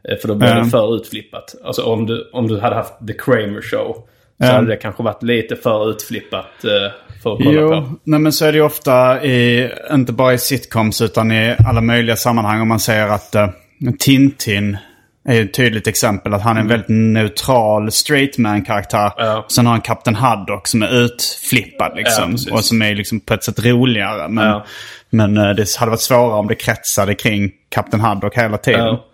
[0.08, 0.54] Eh, För då blir Ja.
[0.54, 1.54] det för utflippat.
[1.64, 3.94] Alltså om du, om du hade haft The Kramer Show.
[3.94, 4.02] Så
[4.46, 4.52] Ja.
[4.52, 7.90] hade det kanske varit lite för utflippat eh, för att kolla Jo, på.
[8.04, 11.80] nej men så är det ju ofta i, inte bara i sitcoms utan i alla
[11.80, 12.60] möjliga sammanhang.
[12.60, 14.76] Om man säger att uh, Tintin
[15.24, 16.34] är ett tydligt exempel.
[16.34, 19.12] Att han är en väldigt neutral straight man-karaktär.
[19.18, 19.30] Mm.
[19.30, 19.46] Ja.
[19.48, 22.30] Sen har han Kapten Haddock som är utflippad Ja, liksom.
[22.30, 22.52] precis.
[22.52, 24.28] och som är liksom på ett sätt roligare.
[24.28, 24.64] Men, Ja.
[25.10, 28.80] men eh, det hade varit svårare om det kretsade kring Kapten Haddock hela tiden.
[28.84, 29.04] Ja.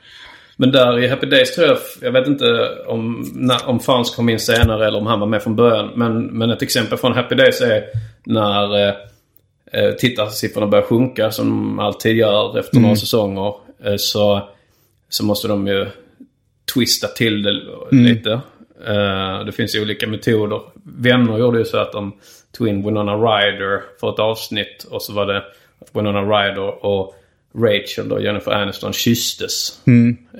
[0.56, 4.28] Men där i Happy Days tror jag, jag vet inte om, när, om Fans kom
[4.28, 5.90] in senare eller om han var med från början.
[5.96, 7.82] Men, men ett exempel från Happy Days är
[8.26, 8.94] när eh,
[9.72, 13.54] eh, tittarsiffrorna börjar sjunka som de alltid gör efter några säsonger.
[13.84, 14.48] Eh, så,
[15.08, 15.86] så måste de ju
[16.74, 17.52] twista till det
[17.90, 18.32] lite.
[18.86, 20.60] Eh, det finns ju olika metoder.
[20.84, 22.12] Vänner gjorde ju så att de
[22.52, 24.86] tog in Winona Ryder för ett avsnitt.
[24.90, 25.38] Och så var det
[25.78, 27.14] att Winona Ryder och
[27.54, 29.80] Rachel och Jennifer Aniston kysstes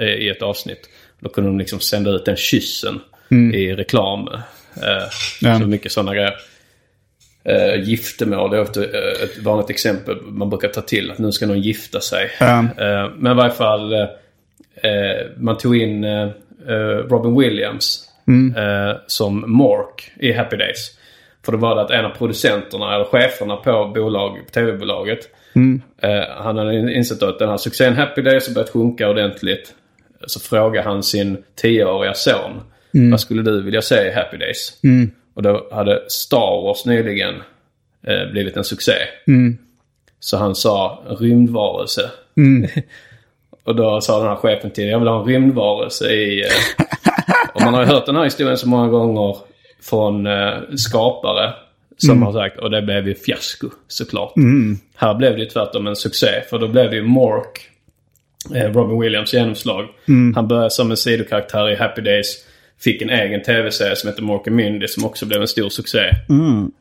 [0.00, 0.88] eh, i ett avsnitt.
[1.20, 3.00] Då kunde de liksom sända ut den kyssen
[3.54, 4.28] i reklam.
[4.28, 5.08] Eh,
[5.40, 5.58] Ja.
[5.60, 6.34] Så mycket sådana grejer.
[7.48, 11.10] Uh, giftermål är eh, ett vanligt exempel man brukar ta till.
[11.10, 12.30] Att nu ska någon gifta sig.
[12.40, 12.58] Ja.
[12.58, 13.92] Eh, men i varje fall,
[15.36, 16.28] man tog in eh,
[16.68, 18.08] eh, Robin Williams
[18.56, 20.90] eh, som Mork i Happy Days.
[21.44, 25.28] För det var det att en av producenterna, eller cheferna på, bolag, tv-bolaget.
[26.02, 29.74] Eh, han hade insett att den här succén Happy Days har börjat sjunka ordentligt.
[30.26, 32.60] Så frågade han sin tioåriga son.
[33.10, 34.72] Vad skulle du vilja se i Happy Days?
[35.34, 37.34] Och då hade Star Wars nyligen
[38.06, 38.92] eh, blivit en succé.
[40.20, 42.10] Så han sa rymdvarelse.
[43.68, 46.40] och då sa den här chefen till jag vill ha en rymdvarelse i...
[46.40, 46.84] Eh,
[47.52, 49.36] och man har ju hört den här historien så många gånger
[49.82, 51.52] från eh, skapare.
[51.96, 54.32] Som har sagt, och det blev ju fiasko såklart.
[54.96, 56.42] Här blev det ju tvärtom en succé.
[56.50, 57.60] För då blev det ju Mork,
[58.54, 59.86] eh, Robin Williams genomslag.
[60.34, 62.36] Han började som en sidokaraktär i Happy Days.
[62.80, 65.98] Fick en egen tv-serie som heter Mork and Mindy som också blev en stor succé.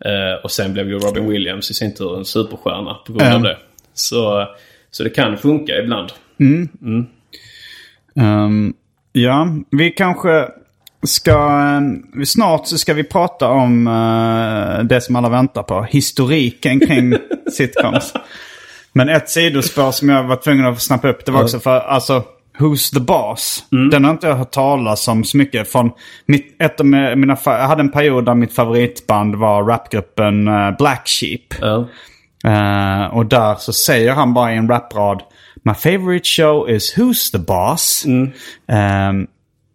[0.05, 3.41] Eh, och sen blev ju Robin Williams i sin tur en superstjärna på grund av
[3.41, 3.57] det.
[3.93, 4.47] Så,
[4.91, 6.09] så det kan funka ibland.
[8.19, 8.73] Ehm,
[9.11, 10.47] ja, vi kanske
[11.03, 11.31] ska...
[11.31, 15.83] eh, Snart så ska vi prata om eh, det som alla väntar på.
[15.83, 17.13] Historiken kring
[17.51, 18.13] sitcoms.
[18.93, 22.23] Men ett sidospår som jag var tvungen att snappa upp det var också för alltså
[22.59, 23.63] Who's the Boss?
[23.91, 25.71] Den har inte jag hört talas om så mycket.
[25.71, 25.91] Från
[26.25, 31.07] mitt, ett av mina, jag hade en period där mitt favoritband var rapgruppen eh, Black
[31.07, 31.41] Sheep.
[31.61, 31.87] Ja.
[32.45, 35.21] Eh, och där så säger han bara i en raprad
[35.63, 38.05] My favorite show is Who's the Boss?
[38.67, 39.27] Ehm,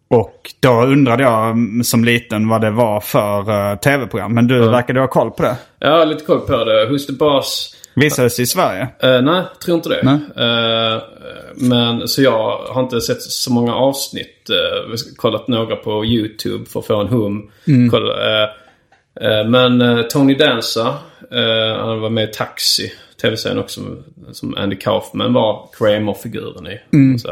[0.09, 4.35] och då undrade jag mm, som liten vad det var för eh, tv-program.
[4.35, 5.57] Men du verkade ha koll på det.
[5.79, 6.87] Jag har lite koll på det.
[6.87, 7.77] Who's the Boss?
[7.95, 8.89] Visades i Sverige?
[9.03, 10.01] Eh, nej, tror inte det.
[10.01, 11.03] Eh,
[11.55, 14.51] men så jag har inte sett så många avsnitt.
[14.51, 17.51] Uh, kollat några på YouTube för att få en hum.
[17.91, 18.49] Kolla, eh,
[19.21, 20.95] eh, men Tony Danza,
[21.33, 22.93] eh, han var med i Taxi.
[23.23, 23.81] Tv-serien också
[24.33, 26.81] som Andy Kaufman var Kramer-figuren i.
[27.15, 27.31] Och Så,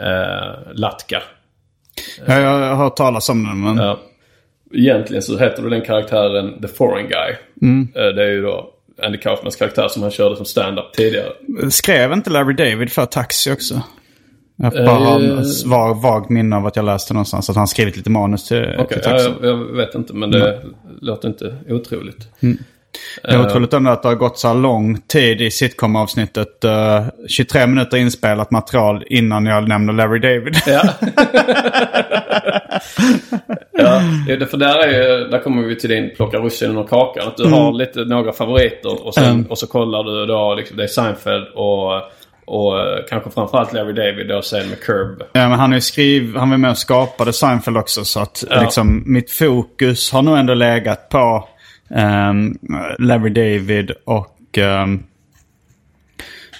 [0.00, 1.22] eh, Latka.
[2.26, 3.60] Ja, jag har hört talas om den.
[3.60, 3.76] Men...
[3.76, 4.00] Ja.
[4.74, 7.34] Egentligen så heter den karaktären The Foreign Guy.
[7.94, 8.70] Eh, det är ju då
[9.02, 11.32] Andy Kaufmans karaktär som han körde som stand-up tidigare.
[11.70, 13.82] Skrev inte Larry David för Taxi också?
[14.56, 17.96] Jag bara har en svag, vag minne av att jag läste någonstans att han skrivit
[17.96, 19.32] lite manus till, Okej, till ja, Taxi.
[19.42, 20.62] jag, jag vet inte men det
[21.00, 22.28] låter inte otroligt.
[23.22, 26.64] Det är otroligt ändå att det har gått så här lång tid i sitcom-avsnittet.
[26.64, 30.56] eh, 23 minuter inspelat material innan jag nämner Larry David.
[30.66, 30.82] Ja.
[33.72, 34.00] Ja,
[34.46, 37.28] för där, är, ju- där kommer vi till din plocka russinen ur kakan.
[37.28, 37.58] Att du Mm.
[37.58, 41.46] har lite, några favoriter och, sen, och så kollar du då liksom, det är Seinfeld
[41.54, 41.94] och,
[42.46, 45.22] och eh, kanske framförallt Larry David då sen med Curb.
[45.32, 48.04] Ja, men han, är skriv, han var med och skapade Seinfeld också.
[48.04, 48.60] Så att Ja.
[48.60, 51.48] liksom, mitt fokus har nog ändå legat på
[51.94, 52.58] ehm,
[52.98, 55.02] Larry David och ehm,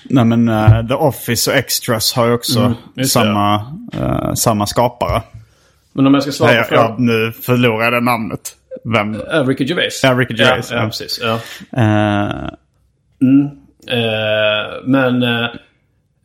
[0.05, 2.61] nej, men, eh, The Office och Extras har ju också
[2.97, 3.55] Mm, samma,
[3.93, 5.23] eh, samma skapare.
[5.93, 6.95] Men om jag ska svara på frågan.
[6.99, 8.57] nu förlorar jag det namnet.
[8.85, 9.14] Vem?
[9.14, 10.01] Uh, Ricky Gervais.
[10.03, 10.88] Ja, Ricky Gervais, Ja, ja, ja.
[10.88, 11.21] precis.
[11.23, 11.40] Ja.
[11.83, 12.51] Eh,
[14.85, 15.23] men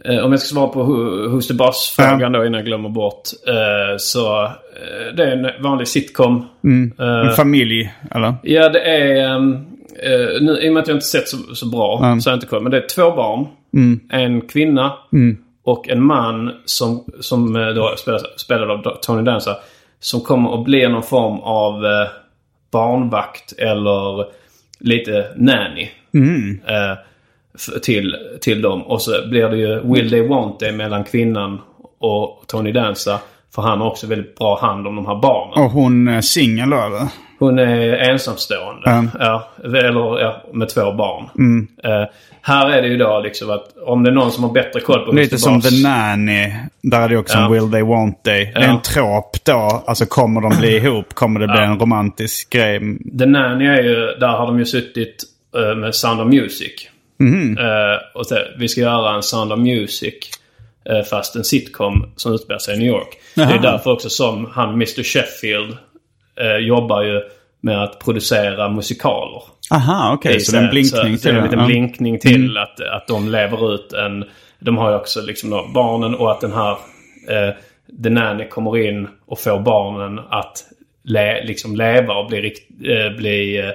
[0.10, 3.22] om jag ska svara på who, Who's the Boss-frågan då innan jag glömmer bort.
[3.48, 6.46] eh, så eh, det är en vanlig sitcom.
[7.00, 8.34] en familj, eller?
[8.44, 9.36] Ja, det är...
[9.36, 9.54] ehm,
[10.04, 12.38] eh, nu, I och med att jag inte sett så, så bra så har jag
[12.38, 12.64] inte koll.
[12.64, 13.48] Men det är två barn.
[14.12, 14.94] En kvinna
[15.64, 19.58] och en man som, som eh, då spelas, spelad av Tony Danza.
[20.00, 22.08] Som kommer att bli någon form av eh,
[22.72, 24.26] barnvakt eller
[24.80, 25.90] lite nanny.
[26.68, 26.98] Eh, f-
[27.84, 28.82] till, till dem.
[28.82, 31.62] Och så blir det ju Will They Want They mellan kvinnan
[32.00, 33.20] och Tony Danza.
[33.56, 35.64] För han har också väldigt bra hand om de här barnen.
[35.66, 37.08] Och hon är singel då, eller?
[37.40, 38.90] Hon är ensamstående.
[38.90, 39.10] Mm.
[39.20, 41.24] Ja, eller ja, med två barn.
[41.84, 42.10] Eh,
[42.42, 45.06] här är det ju då liksom att om det är någon som har bättre koll
[45.06, 46.54] på Lite som The Nanny.
[46.82, 47.46] Där är det också Ja.
[47.46, 48.46] en Will They Want They.
[48.46, 48.70] Det är Ja.
[48.70, 49.84] en trop då.
[49.88, 51.14] Alltså kommer de bli ihop?
[51.14, 52.80] Kommer det bli en romantisk grej?
[53.20, 55.24] The Nanny är ju, där har de ju suttit
[55.58, 56.72] eh, med Sound of Music.
[57.20, 57.58] Mhm.
[57.58, 60.14] Eh, och så, vi ska göra en Sound of Music.
[60.90, 63.08] eh, fast en sitcom som utspelar sig i New York.
[63.36, 63.62] Det är Jaha.
[63.62, 65.78] därför också som han Mr Sheffield
[66.40, 67.22] eh, jobbar ju
[67.62, 69.42] med att producera musikaler.
[69.72, 70.36] Aha, okej.
[70.36, 71.38] i så det är en blinkning så, till det.
[71.38, 71.66] är en liten Ja.
[71.66, 74.26] blinkning till att, att de lever ut en...
[74.60, 76.72] De har ju också liksom då barnen och att den här...
[77.30, 77.54] Eh,
[78.04, 80.64] The Nanny kommer in och får barnen att
[81.04, 82.54] le, liksom leva och bli,
[82.86, 83.70] eh, bli eh,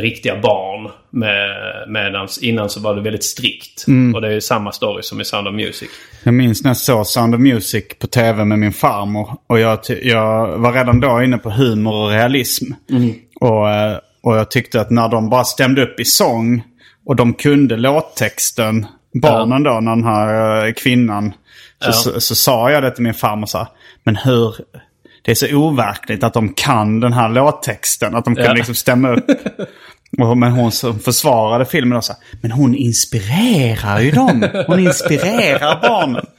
[0.00, 0.90] riktiga barn.
[1.10, 1.48] Med,
[1.88, 3.84] medans innan så var det väldigt strikt.
[3.88, 4.14] Mm.
[4.14, 5.88] Och det är ju samma story som i Sound of Music.
[6.22, 9.30] Jag minns när jag såg Sound of Music på tv med min farmor.
[9.46, 12.72] Och jag, jag var redan då inne på humor och realism.
[13.40, 16.62] Och, eh, och jag tyckte att när de bara stämde upp i sång
[17.06, 18.86] och de kunde låttexten,
[19.22, 21.32] barnen då, när den här eh, kvinnan.
[21.82, 21.92] Så, Ja.
[21.92, 23.66] så, så, sa jag det till min farmor så här,
[24.04, 24.54] men hur...
[25.22, 28.14] Det är så overkligt att de kan den här låttexten.
[28.14, 28.52] Att de kan Ja.
[28.52, 29.24] liksom stämma upp.
[30.10, 34.48] Men hon som försvarade filmen och sa, men hon inspirerar ju dem.
[34.66, 36.26] Hon inspirerar barnen.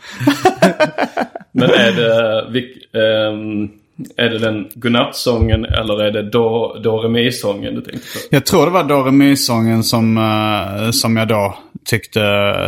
[1.52, 3.70] Men är det, vilk, ehm,
[4.18, 8.20] är det den godnattsången eller är det Do, Do Re Mi-sången du tänkte på?
[8.36, 12.22] Jag tror det var Doremi-sången som, eh, som jag då tyckte,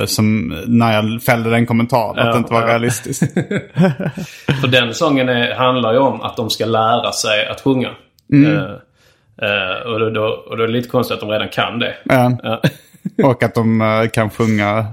[0.06, 2.68] som, när jag fällde den kommentaren, att Ja, det inte var ja.
[2.68, 3.34] realistiskt.
[4.62, 7.90] För den sången är, handlar ju om att de ska lära sig att sjunga.
[8.34, 8.58] Mm.
[8.58, 8.64] Eh,
[9.42, 11.96] eh, och, då, då, och då är det lite konstigt att de redan kan det.
[12.04, 12.38] Ja.
[12.44, 12.62] Ja.
[13.24, 14.86] Och att de eh, kan sjunga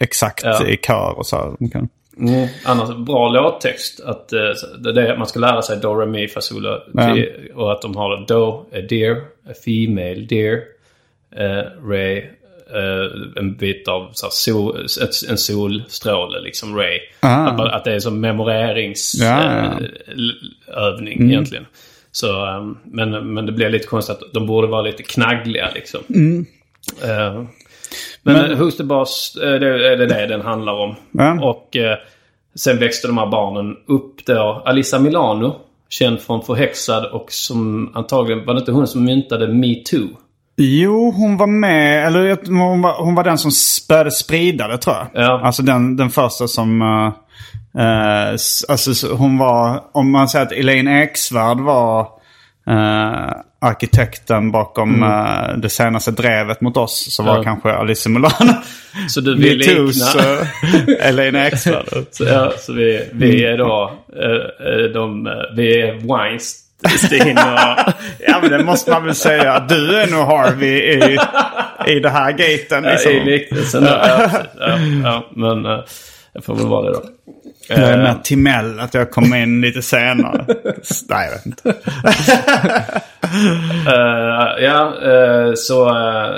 [0.00, 0.66] exakt Ja.
[0.66, 1.56] i kör och så.
[1.58, 1.88] De kan.
[2.18, 2.48] Mm.
[2.64, 4.00] Annars bra låttext.
[4.04, 4.40] Att eh,
[4.78, 7.16] det är det, man ska lära sig Do, Re, Mi, Fa, Sol, Ja.
[7.54, 9.16] Och att de har Do, a deer,
[9.50, 10.60] a female deer,
[11.40, 12.16] uh, Ray,
[12.74, 16.98] eh, en bit av så sol, ett, en solstråle, liksom Ray.
[17.20, 17.46] Ah.
[17.46, 19.78] Att, att det är som memoreringsövning Ja,
[20.66, 20.74] ja.
[20.74, 21.30] övning Mm.
[21.30, 21.66] egentligen.
[22.16, 26.00] Så, eh, men, men det blir lite konstigt att de borde vara lite knaggliga liksom.
[26.06, 26.46] Men,
[27.04, 27.46] Mm.
[28.22, 30.94] Men- men Who's the Boss, eh, det är det, det den handlar om.
[31.12, 31.44] Ja.
[31.48, 31.96] Och eh,
[32.54, 34.62] sen växte de här barnen upp då.
[34.66, 35.56] Alissa Milano,
[35.88, 40.08] känd från Förhäxad och som antagligen, var det inte hon som myntade Me Too?
[40.56, 43.50] Jo, hon var med, eller hon var, hon var den som
[43.88, 45.06] började sprida det tror jag.
[45.24, 45.40] Ja.
[45.44, 46.82] Alltså den, den första som...
[46.82, 47.12] eh,
[48.34, 52.00] s- alltså så hon var, om man säger att Elaine Eksvärd var
[52.68, 57.38] eh, arkitekten bakom eh, det senaste drevet mot oss så var Mm.
[57.46, 57.50] Ja.
[57.52, 58.52] kanske Alice Milano.
[59.08, 59.74] Så du vill likna...
[59.82, 60.46] uh,
[61.08, 61.84] Elaine Eksvärd.
[62.10, 63.92] så, ja, så vi, vi är då,
[64.94, 67.92] de, vi är Weinstein och...
[68.28, 69.60] ja men det måste man väl säga.
[69.68, 71.18] Du är nog Harvey i,
[71.86, 72.82] i det här gaten.
[72.82, 73.12] Liksom.
[73.12, 73.88] I liknelsen då.
[73.88, 75.64] Ja, ja, ja, men
[76.32, 77.02] jag får väl vara det då.
[77.68, 80.44] Jag är Eh, med Timell, att jag kommer in lite senare.
[81.08, 81.74] Nej, jag vet inte.
[83.86, 85.88] Eh, ja, eh, så...
[85.88, 86.34] eh,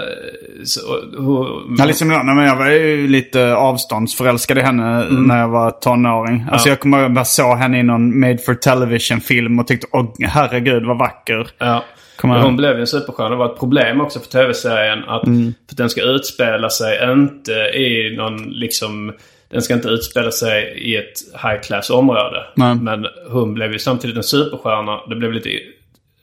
[0.65, 0.81] så
[1.19, 6.47] hur, Alice Milano, men jag var ju lite avståndsförälskad i henne när jag var tonåring.
[6.51, 9.87] Alltså jag kommer ihåg att jag såg henne i någon made for television-film och tyckte
[9.93, 11.49] åh herregud vad vacker.
[11.59, 11.85] Ja.
[12.23, 13.31] Hon blev ju en superstjärna.
[13.31, 17.53] Det var ett problem också för tv-serien att, för att den ska utspela sig inte
[17.53, 19.13] i någon liksom
[19.49, 22.47] den ska inte utspela sig i ett high class område.
[22.55, 22.75] Nej.
[22.75, 25.01] Men hon blev ju samtidigt en superstjärna.
[25.09, 25.51] Det blev lite...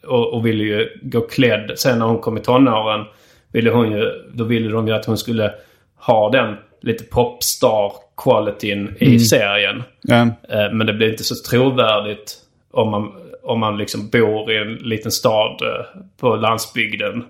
[0.07, 1.71] Och, och ville ju gå klädd.
[1.75, 3.05] Sen när hon kom i tonåren
[3.51, 4.11] ville hon ju...
[4.33, 5.51] Då ville de ju att hon skulle
[5.95, 9.83] ha den lite popstar qualityn i serien.
[10.01, 10.21] Ja.
[10.49, 12.33] Eh, Men det blir inte så trovärdigt
[12.71, 13.11] om man,
[13.43, 17.23] om man liksom bor i en liten stad eh, på landsbygden.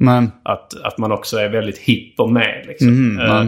[0.43, 2.65] Att, att man också är väldigt hipp och med.
[2.67, 3.19] Liksom.
[3.19, 3.47] Eh, nej.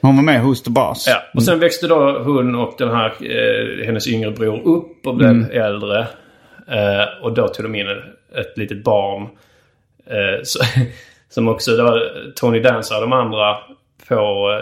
[0.00, 1.06] Hon var med hos The Boss.
[1.06, 5.14] Ja, och sen växte då hon och den här, eh, hennes yngre bror upp och
[5.14, 6.06] blev äldre.
[6.68, 9.22] Eh, och då tog de in ett, ett litet barn.
[10.06, 10.64] Eh, så,
[11.28, 13.56] som också, det var Tony Danza och de andra
[14.08, 14.14] på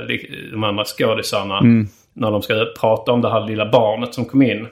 [0.09, 0.19] eh,
[0.51, 1.61] de andra skådisarna.
[2.13, 4.67] När de ska prata om det här lilla barnet som kom in.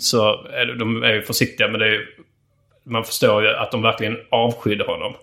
[0.00, 2.00] Så är de är ju försiktiga men det är
[2.90, 5.14] man förstår ju att de verkligen avskydde honom.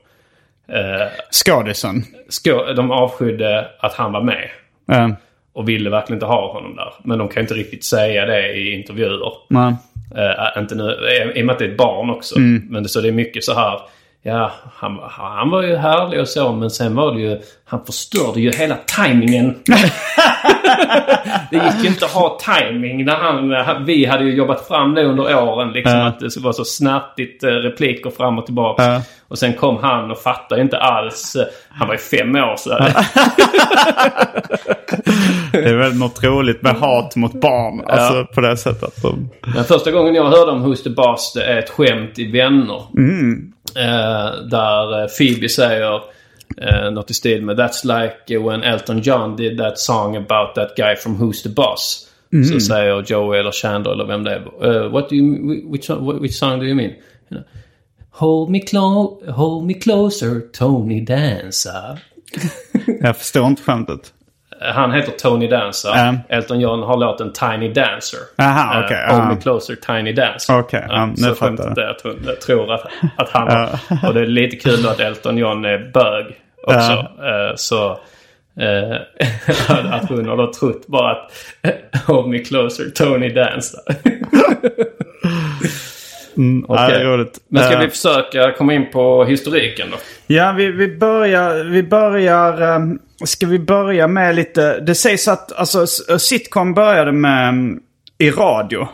[0.68, 2.04] Eh, Skådisen.
[2.30, 4.50] skå, de avskydde att han var med.
[4.88, 5.12] Ja.
[5.54, 6.94] Och ville verkligen inte ha honom där.
[7.04, 9.34] Men de kan inte riktigt säga det i intervjuer.
[9.50, 9.76] Nej.
[10.16, 10.98] Eh, inte nu,
[11.36, 12.40] I och med att det är ett barn också.
[12.40, 13.80] Men det, så det är mycket så här.
[14.24, 16.52] Ja, han, han var ju härlig och så.
[16.52, 17.40] Men sen var det ju...
[17.66, 19.56] Han förstörde ju hela tajmingen.
[21.52, 23.86] det gick ju inte att ha timing när han...
[23.86, 25.72] Vi hade ju jobbat fram det under åren.
[25.72, 28.84] Liksom, Att det vara så snärtigt eh, repliker fram och tillbaka.
[28.84, 29.02] Ja.
[29.28, 31.36] Och sen kom han och fattade inte alls.
[31.36, 32.70] eh, Han var ju fem år så.
[35.52, 37.84] Det är väl något roligt med hat mot barn.
[37.88, 38.94] Alltså på det sättet.
[39.56, 42.76] Men första gången jag hörde om Who's the Boss det är ett skämt i Vänner.
[42.76, 42.84] Eh,
[44.50, 46.02] där eh, Phoebe säger
[46.62, 50.76] eh, något i stil med That's like when Elton John did that song about that
[50.78, 52.04] guy from Who's the Boss.
[52.54, 54.76] Så säger Joey eller Chandler eller vem det är.
[54.86, 55.90] eh, what do you, which,
[56.22, 56.90] which song do you mean?
[56.90, 56.98] You
[57.30, 57.44] know,
[58.12, 61.98] hold, me clo- hold me closer Tony Danza.
[63.02, 64.14] Jag förstår inte skämtet.
[64.62, 65.90] Eh, Han heter Tony Danza.
[65.96, 66.16] Ja.
[66.38, 68.20] Elton John har låten Tiny Dancer.
[68.38, 68.80] Aha, Eh,
[69.16, 69.30] Hold ja.
[69.36, 70.60] me closer Tiny Dancer.
[70.60, 71.90] Okej, ja, nu så fattar skämtet jag.
[71.90, 72.82] att hon jag tror att,
[73.18, 73.70] att han har...
[74.08, 76.26] Och det är lite kul att Elton John är bög
[76.64, 76.92] också.
[76.92, 77.92] Eh, Så...
[78.60, 78.98] eh,
[79.94, 81.32] att hon har då trott bara att
[82.08, 83.80] Hold me closer Tony Dancer.
[86.68, 87.38] Ja, det är roligt.
[87.50, 89.98] Men ska Eh, vi försöka komma in på historiken då?
[90.28, 91.64] Ja, vi, vi börjar...
[91.64, 94.80] Vi börjar um, ska vi börja med lite...
[94.80, 97.80] Det sägs att alltså, s- sitcom började med um,
[98.18, 98.88] i radio.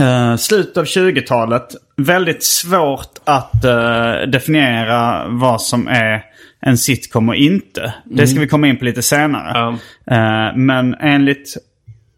[0.00, 1.68] Eh, slutet av 20-talet.
[1.96, 6.24] Väldigt svårt att eh, definiera vad som är
[6.60, 7.94] en sitcom och inte.
[8.04, 9.50] Det ska vi komma in på lite senare.
[9.54, 9.68] Ja.
[10.16, 11.56] Eh, men enligt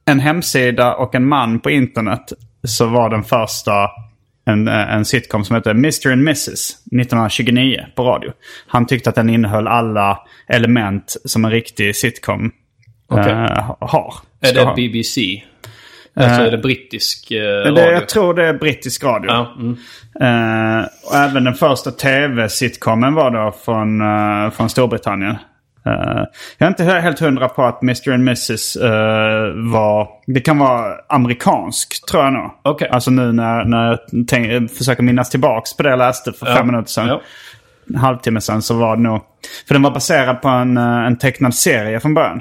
[0.04, 2.32] en hemsida och en man på internet
[2.64, 3.72] så var den första
[4.44, 8.32] en, eh, en sitcom som hette Mr and Mrs 1929 på radio.
[8.66, 12.52] Han tyckte att den innehöll alla element som en riktig sitcom
[13.12, 14.14] eh, har.
[14.40, 14.74] Är det ha.
[14.74, 15.42] BBC?
[16.14, 17.92] Alltså är det brittisk eh, Det, radio?
[17.92, 19.30] jag tror det är brittisk radio.
[19.30, 19.76] Ja, mm.
[20.20, 25.36] Eh, och även den första tv-sitcomen var då från, eh, från Storbritannien.
[25.86, 26.24] Eh,
[26.58, 30.08] jag är inte he- helt hundra på att Mr and Mrs eh, var...
[30.26, 32.50] Det kan vara amerikansk tror jag nog.
[32.62, 32.88] Okej.
[32.88, 36.54] Alltså nu när, när jag tänk, försöker minnas tillbaks på det jag läste för Ja.
[36.56, 37.06] fem minuter sedan.
[37.08, 37.20] Ja.
[37.88, 39.20] En halvtimme sedan så var det nog...
[39.68, 42.40] För den var baserad på en, eh, en tecknad serie från början.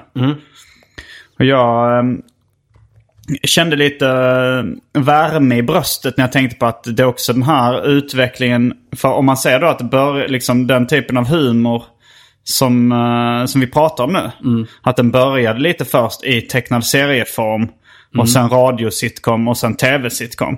[1.40, 2.04] Och jag eh,
[3.44, 4.06] kände lite
[4.94, 8.74] värme i bröstet när jag tänkte på att det är också den här utvecklingen.
[8.96, 11.84] För om man säger då att det bör, liksom den typen av humor
[12.44, 14.66] som, eh, som vi pratar om nu.
[14.82, 17.68] Att den började lite först i tecknad serieform.
[18.18, 20.58] Och sen radiositcom och sen tv-sitcom.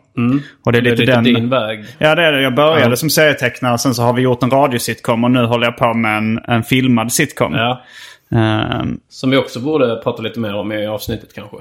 [0.66, 1.24] Och det är Det är lite, lite den...
[1.24, 1.86] din väg.
[1.98, 2.42] Ja det är det.
[2.42, 2.96] Jag började Ja.
[2.96, 3.78] som serietecknare.
[3.78, 6.64] Sen så har vi gjort en radiositcom och nu håller jag på med en, en
[6.64, 7.54] filmad sitcom.
[7.54, 7.84] Ja.
[8.36, 11.58] Ehm, Som vi också borde prata lite mer om i avsnittet kanske.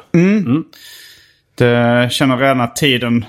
[1.55, 3.25] Det känner redan att tiden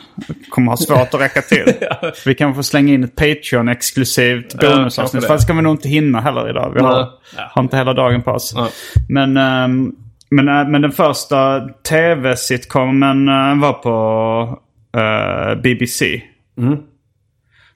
[0.50, 1.74] kommer ha svårt att räcka till.
[2.26, 4.96] Vi kan få slänga in ett Patreon-exklusivt Ja, bonusavsnitt.
[4.96, 5.28] kanske det.
[5.28, 6.72] Fast ska vi nog inte hinna heller idag.
[6.76, 7.10] Vi har.
[7.38, 7.52] Ja.
[7.52, 8.54] har inte hela dagen på oss.
[8.56, 8.70] Nej.
[9.10, 9.96] Men, ehm,
[10.30, 11.60] men, äh, men den första
[11.90, 14.60] tv-sitcomen äh, var på
[15.00, 16.22] äh, BBC.
[16.58, 16.78] Mm.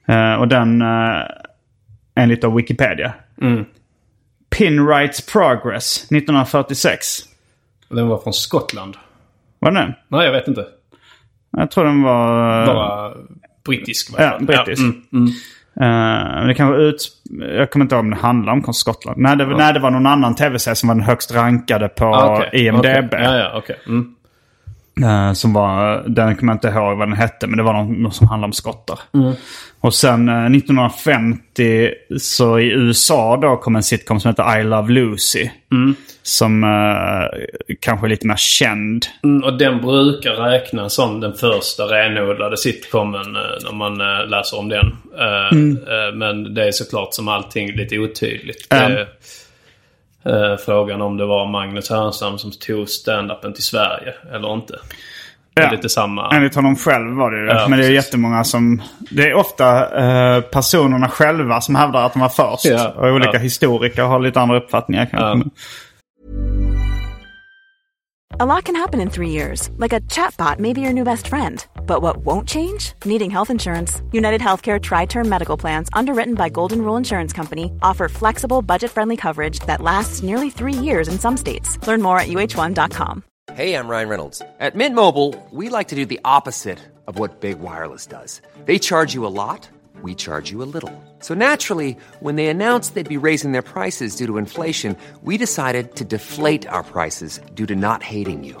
[0.08, 1.22] Eh, och den, uh,
[2.14, 3.12] enligt av Wikipedia.
[3.42, 3.64] Mm.
[4.58, 7.06] Pinwrights Progress 1946.
[7.88, 8.96] Den var från Skottland.
[9.58, 9.92] Var det den?
[10.08, 10.64] Nej, jag vet inte.
[11.56, 12.66] Jag tror den var...
[12.66, 13.12] Bara
[13.66, 14.14] brittisk.
[14.18, 14.82] Ja, brittisk.
[14.82, 15.28] mm, mm.
[15.80, 17.08] Eh, det kan vara ut...
[17.56, 19.18] Jag kommer inte ihåg om det handlar om Skottland.
[19.18, 22.36] Nej det, nej, det var någon annan tv-serie som var den högst rankade på Ah,
[22.38, 22.66] okej.
[22.66, 22.78] IMDB.
[22.84, 23.08] Okej.
[23.12, 23.76] Ja, ja, okej.
[23.86, 24.14] Mm.
[25.02, 28.02] Eh, som var, den kommer jag inte ihåg vad den hette, men det var någon,
[28.02, 28.98] någon som handlade om skottar.
[29.80, 34.92] Och sen eh, 1950 så i USA då kom en sitcom som heter I Love
[34.92, 35.48] Lucy.
[36.22, 37.40] Som eh,
[37.80, 39.06] kanske är lite mer känd.
[39.24, 43.98] Mm, och den brukar räknas som den första renodlade sitcomen när man
[44.30, 44.86] läser om den.
[45.18, 48.70] Eh, Men det är såklart som allting lite otydligt.
[48.70, 49.06] Det
[50.26, 54.78] eh, frågan om det var Magnus Härenstam som tog stand-upen till Sverige eller inte.
[55.54, 55.72] Det är Ja.
[55.72, 56.30] lite samma.
[56.30, 57.46] Enligt honom själv var det ju.
[57.46, 58.06] Ja, men det är precis.
[58.06, 58.82] jättemånga som...
[59.10, 62.64] Det är ofta eh, personerna själva som hävdar att de var först.
[62.64, 63.38] Ja, och olika ja.
[63.38, 65.48] historiker har lite andra uppfattningar kanske.
[68.40, 71.28] A lot can happen in three years, like a chatbot may be your new best
[71.28, 71.58] friend.
[71.88, 72.92] But what won't change?
[73.06, 74.02] Needing health insurance.
[74.12, 78.90] United Healthcare Tri Term Medical Plans, underwritten by Golden Rule Insurance Company, offer flexible, budget
[78.90, 81.78] friendly coverage that lasts nearly three years in some states.
[81.86, 83.24] Learn more at uh1.com.
[83.54, 84.42] Hey, I'm Ryan Reynolds.
[84.60, 88.42] At Mint Mobile, we like to do the opposite of what Big Wireless does.
[88.66, 89.66] They charge you a lot,
[90.02, 90.92] we charge you a little.
[91.20, 95.94] So naturally, when they announced they'd be raising their prices due to inflation, we decided
[95.96, 98.60] to deflate our prices due to not hating you.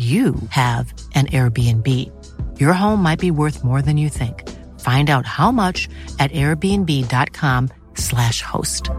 [0.00, 1.86] you have an Airbnb.
[2.60, 4.48] Your home might be worth more than you think.
[4.80, 5.88] Find out how much
[6.18, 8.90] at airbnb.com/slash host.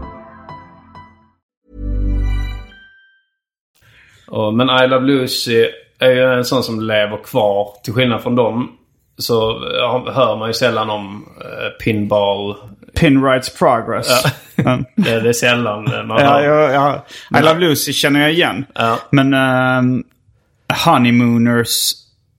[4.28, 5.66] Och, men I Love Lucy
[5.98, 7.68] är ju en sån som lever kvar.
[7.84, 8.72] Till skillnad från dem
[9.18, 9.58] så
[10.12, 12.56] hör man ju sällan om eh, pinball.
[13.00, 14.24] Pinrights Progress.
[14.56, 14.84] Mm.
[14.96, 16.42] Det, det är sällan eh, man Ja, hör.
[16.42, 16.72] ja,
[17.30, 17.38] ja.
[17.38, 18.64] I Love Lucy känner jag igen.
[18.74, 18.98] Ja.
[19.10, 20.04] Men ehm,
[20.72, 21.92] Honeymooners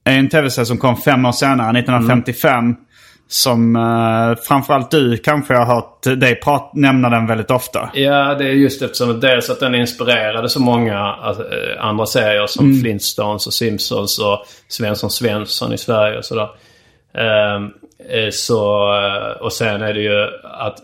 [0.04, 2.74] är en tv-serie som kom fem år senare, 1955.
[3.28, 7.90] Som uh, framförallt du kanske har hört dig prat, nämna den väldigt ofta.
[7.94, 12.80] Ja, det är just eftersom dels att den inspirerade så många eh, andra serier som
[12.80, 16.48] Flintstones och Simpsons och Svensson Svensson i Sverige och sådär.
[17.14, 20.78] Eh, så, eh, och sen är det ju att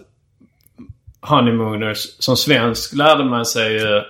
[1.20, 4.02] Honeymooners som svensk lärde man sig ju...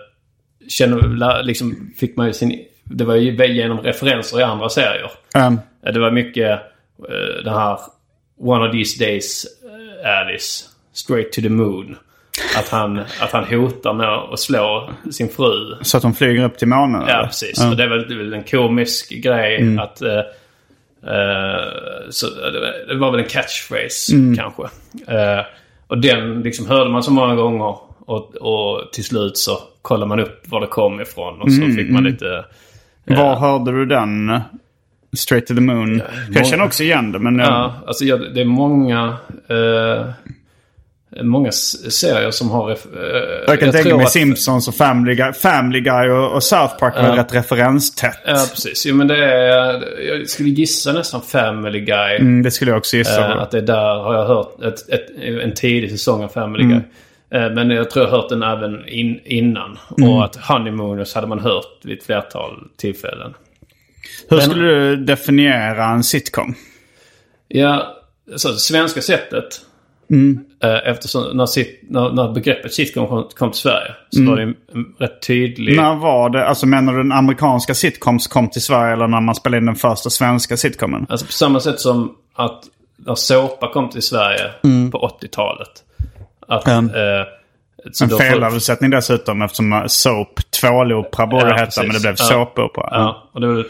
[0.68, 2.64] Känner, liksom fick man ju sin...
[2.90, 5.10] Det var ju genom referenser i andra serier.
[5.36, 6.50] Eh, Det var mycket
[7.08, 7.78] eh, den här
[8.40, 9.46] One of these days
[10.04, 10.64] eh, Alice.
[10.92, 11.96] Straight to the moon.
[12.58, 15.74] Att han, att han hotar med att slå sin fru.
[15.82, 17.02] så att de flyger upp till månen?
[17.08, 17.26] Ja, eller?
[17.26, 17.58] precis.
[17.60, 17.70] Ja.
[17.70, 20.02] Och det är väl, det är väl en komisk grej att...
[20.02, 20.18] eh,
[21.06, 21.70] eh,
[22.10, 24.62] så det, var- var väl en catchphrase kanske.
[25.14, 25.44] Eh,
[25.86, 27.76] och den liksom hörde man så många gånger.
[28.06, 31.40] Och, och till slut så kollade man upp var det kom ifrån.
[31.40, 32.44] Och så fick man lite...
[33.04, 34.40] Var hörde du den?
[35.16, 36.02] Straight to the moon.
[36.32, 37.38] jag känner också igen det, men...
[37.38, 39.16] jag- Ja, alltså jag, det är många...
[39.48, 40.06] Eh,
[41.22, 42.70] många serier som har...
[42.70, 42.76] Eh,
[43.46, 46.94] Jag kan tänka mig att- Simpsons och Family Guy, Family Guy och, och South Park
[46.96, 48.18] var rätt referenstätt.
[48.26, 48.86] Ja, precis.
[48.86, 49.84] Jo, men det är...
[50.08, 52.16] Jag skulle gissa nästan Family Guy.
[52.16, 53.30] Mm, det skulle jag också gissa.
[53.32, 55.06] Eh, att det är där har jag hört ett, ett,
[55.44, 56.76] en tidig säsong av Family Mm.
[56.78, 56.86] Guy.
[57.34, 59.78] Eh, men jag tror jag hört den även in, innan.
[59.98, 60.10] Mm.
[60.10, 63.34] Och att Honeymooners hade man hört vid ett flertal tillfällen.
[64.28, 66.54] Hur skulle du definiera en sitcom?
[67.48, 67.96] Ja,
[68.36, 69.60] så det svenska sättet.
[70.10, 70.44] Mm.
[70.62, 74.42] Eh, eftersom när, sit, när, när begreppet sitcom kom, kom till Sverige så var det
[74.42, 75.72] en, en rätt tydlig...
[75.72, 75.84] Mm.
[75.84, 76.46] När var det?
[76.46, 79.74] Alltså menar du den amerikanska sitcoms kom till Sverige eller när man spelade in den
[79.74, 81.06] första svenska sitcomen?
[81.08, 82.64] Alltså på samma sätt som att
[82.96, 84.50] när såpa kom till Sverige
[84.92, 85.84] på 80-talet.
[86.50, 86.94] Att, Mm.
[86.94, 87.26] eh,
[88.02, 92.24] En då- felöversättning dessutom eftersom soap, tvålopera borde Ja, heta men det blev Ja.
[92.24, 92.88] såpopera.
[92.90, 93.64] Ja, och det är, väl,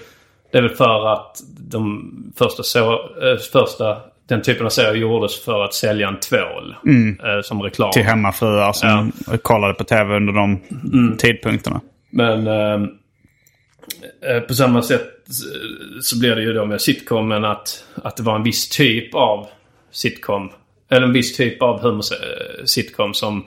[0.52, 2.02] det är väl för att de
[2.38, 3.96] första, så, eh, första
[4.28, 6.74] den typen av serier gjordes för att sälja en tvål
[7.24, 7.86] eh, som reklam.
[7.86, 7.92] Mm.
[7.92, 9.12] Till hemmafruar som
[9.42, 10.60] kollade på tv under de
[10.92, 11.16] Mm.
[11.16, 11.80] tidpunkterna.
[12.10, 12.88] Men ehm,
[14.34, 15.48] eh, på samma sätt så-
[16.02, 19.46] så blir det ju då med sitcomen att, att det var en viss typ av
[19.92, 20.50] sitcom.
[20.91, 23.47] Eller en viss typ av humor eh, sitcom som,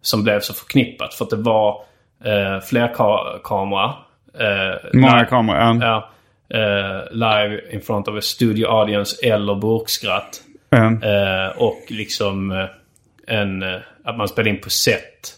[0.00, 1.14] som blev så förknippat.
[1.14, 1.84] För att det var
[2.24, 3.94] eh, fler ka- kamera.
[4.38, 6.10] Eh, Många kameror, ja.
[6.54, 10.40] Eh, live in front of a studio audience eller burkskratt.
[10.70, 11.02] Mm.
[11.02, 12.66] Eh, och liksom eh,
[13.26, 15.34] en, eh, att man spelar in på set.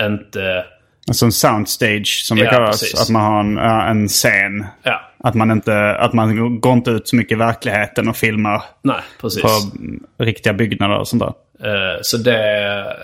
[0.00, 0.64] Inte...
[1.08, 2.80] Alltså en soundstage som det Ja, kallas.
[2.80, 3.00] precis.
[3.00, 4.66] Att man har en, ja, en scen.
[4.82, 8.62] Ja, Att man inte att man går inte ut så mycket i verkligheten och filmar
[8.82, 9.42] nej precis.
[9.42, 9.48] på
[9.78, 11.32] mm, riktiga byggnader och sånt där.
[11.68, 12.96] Eh, så det...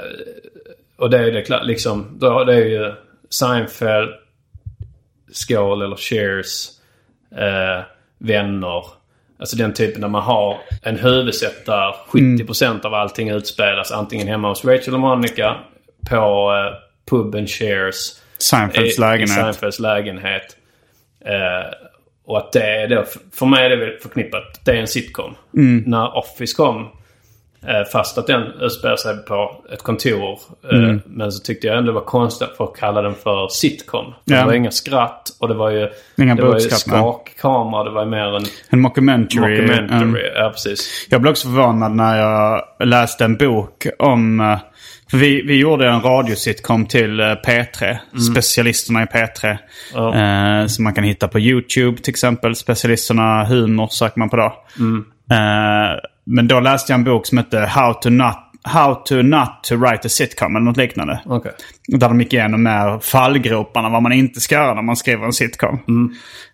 [0.96, 2.18] Och det är det klart, liksom.
[2.20, 2.94] Det är ju
[3.30, 4.10] Seinfeld,
[5.32, 6.68] Skål eller Cheers,
[7.36, 7.84] eh,
[8.18, 8.84] Vänner.
[9.40, 14.48] Alltså den typen där man har en huvudsätt där 70% av allting utspelas antingen hemma
[14.48, 15.56] hos Rachel och Monica,
[16.10, 16.52] på
[17.12, 19.30] eh, puben Cheers, Seinfelds lägenhet.
[19.30, 20.56] i Seinfelds lägenhet.
[21.24, 21.72] Eh,
[22.24, 25.34] och att det är då, för mig är det väl förknippat, det är en sitcom.
[25.56, 25.84] Mm.
[25.86, 26.88] När Office kom,
[27.92, 30.38] fast att den utspelar sig på ett kontor.
[30.72, 31.00] Eh, Mm.
[31.06, 34.04] Men så tyckte jag ändå det var konstigt för att kalla den för sitcom.
[34.04, 34.40] För Ja.
[34.40, 35.88] Det var inga skratt och det var ju,
[36.18, 37.84] Inga det var ju skakkamera.
[37.84, 39.40] Det var ju mer en En mockumentary.
[39.60, 40.02] mockumentary.
[40.02, 40.16] Mm.
[40.34, 41.06] Ja, precis.
[41.10, 44.40] Jag blev också förvånad när jag läste en bok om...
[44.40, 44.58] eh,
[45.12, 47.96] vi, vi gjorde en radiositcom till eh, P3.
[48.32, 49.56] Specialisterna i P3.
[49.94, 50.14] Ja.
[50.60, 52.54] Eh, som man kan hitta på YouTube till exempel.
[52.56, 54.44] Specialisterna humor söker man på då.
[55.30, 55.98] Eh,
[56.28, 59.76] men då läste jag en bok som hette How to not, How to not to
[59.76, 61.20] write a sitcom eller något liknande.
[61.24, 61.52] Okay.
[61.90, 65.32] Där de gick igenom mer fallgroparna, vad man inte ska göra när man skriver en
[65.32, 65.74] sitcom.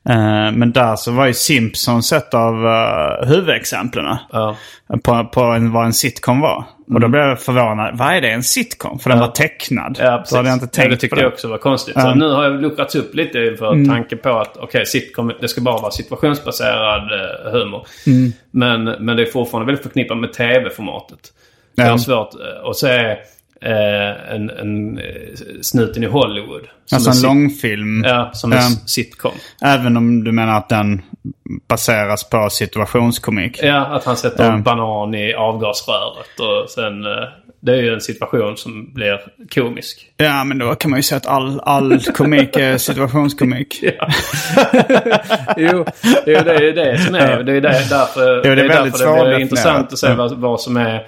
[0.08, 4.56] Eh, men där så var ju Simpsons ett av uh, huvudexemplen Ja.
[5.02, 6.64] på, på en, vad en sitcom var.
[6.94, 7.98] Och då blev jag förvånad.
[7.98, 8.98] Vad är det en sitcom?
[8.98, 9.98] För den var tecknad.
[10.00, 10.30] Ja, precis.
[10.30, 11.34] Då hade jag inte ja, tänkt det tyckte på jag det.
[11.34, 11.94] också var konstigt.
[11.96, 12.02] Ja.
[12.02, 13.88] Så nu har jag luckrats upp lite för Mm.
[13.88, 17.86] tanken på att okej, sitcom, det ska bara vara situationsbaserad eh, humor.
[18.06, 18.32] Mm.
[18.50, 21.18] Men, men det är fortfarande väldigt förknippat med tv-formatet.
[21.24, 21.30] Så
[21.74, 21.84] Ja.
[21.84, 22.30] Jag har svårt
[22.70, 23.16] att se
[23.62, 25.04] eh, en, en eh,
[25.62, 26.62] snuten i Hollywood.
[26.92, 28.04] Alltså en långfilm.
[28.04, 28.64] Ja, som en Ja.
[28.86, 29.32] sitcom.
[29.62, 31.02] Även om du menar att den
[31.68, 33.58] baseras på situationskomik.
[33.62, 34.52] Ja, att han sätter Ja.
[34.52, 37.04] en banan i avgasröret och sen...
[37.04, 37.10] eh,
[37.60, 39.20] Det är ju en situation som blir
[39.54, 40.10] komisk.
[40.16, 43.78] Ja, men då kan man ju säga att all, all komik är situationskomik.
[43.82, 44.08] Ja.
[45.56, 45.84] jo,
[46.26, 47.42] jo, det är ju det som är.
[47.42, 50.14] Det är där, därför det är det, är väldigt därför det blir intressant att se
[50.14, 51.00] vad, vad som är eh,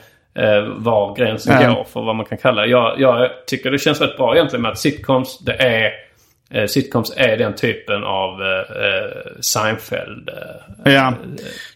[0.77, 1.75] var gränsen Ja.
[1.75, 2.69] går för vad man kan kalla det.
[2.69, 5.91] Jag, jag tycker det känns rätt bra egentligen med att sitcoms, det är
[6.51, 8.49] eh, Sitcoms är den typen av eh,
[8.87, 10.29] eh, Seinfeld.
[10.29, 11.15] Eh, Ja.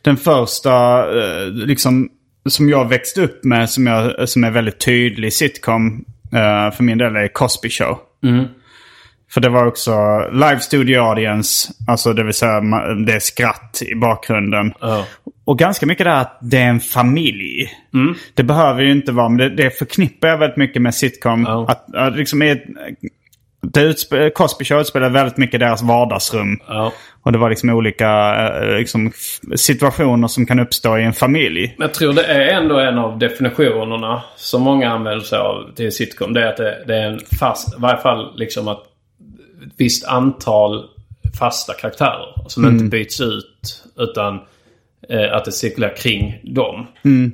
[0.03, 2.09] Den första, eh, liksom,
[2.49, 6.99] som jag växte upp med, som, jag, som är väldigt tydlig sitcom eh, för min
[6.99, 7.99] del är Cosby Show.
[9.35, 9.93] För det var också
[10.33, 12.61] live studio audience, alltså det vill säga
[13.07, 14.73] det är skratt i bakgrunden.
[14.81, 15.05] Ja.
[15.45, 17.71] Och ganska mycket det här att det är en familj.
[18.35, 21.45] Det behöver ju inte vara, men det, det förknippar jag väldigt mycket med sitcom.
[21.49, 21.67] Ja.
[21.69, 22.65] Att, att liksom är,
[23.63, 26.61] det utspe, Cosby Show utspelar väldigt mycket deras vardagsrum.
[26.69, 26.93] ja.
[27.23, 29.13] Och det var liksom olika eh, liksom,
[29.57, 31.75] situationer som kan uppstå i en familj.
[31.79, 35.93] Men jag tror det är ändå en av definitionerna som många använder sig av till
[35.93, 36.33] sitcom.
[36.33, 38.90] Det är att det, det är en fast, i varje fall liksom att
[39.77, 40.85] visst antal
[41.39, 43.85] fasta karaktärer som inte byts ut.
[43.97, 44.41] Utan
[45.09, 46.87] eh, att det cirkulerar kring dem.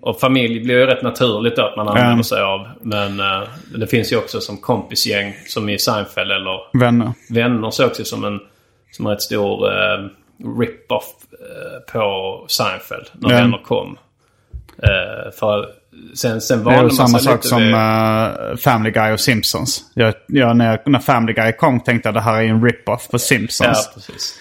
[0.03, 2.23] Och familj blir ju rätt naturligt då att man använder Ja.
[2.23, 2.69] sig av.
[2.83, 3.43] Men eh,
[3.79, 7.13] det finns ju också som kompisgäng som i Seinfeld eller Vänner.
[7.31, 8.41] Vänner ser också som en,
[8.91, 10.05] som en rätt stor eh,
[10.61, 13.37] rip-off eh, på Seinfeld när Ja.
[13.37, 13.99] Vänner kom.
[14.83, 15.69] Eh, för
[16.15, 19.91] sen, sen Det valde ju man samma sak som vid- eh, Family Guy och Simpsons.
[19.95, 23.09] Jag, jag, när, när Family Guy kom tänkte jag att det här är en rip-off
[23.09, 23.91] på Ja, Simpsons.
[23.95, 24.39] precis.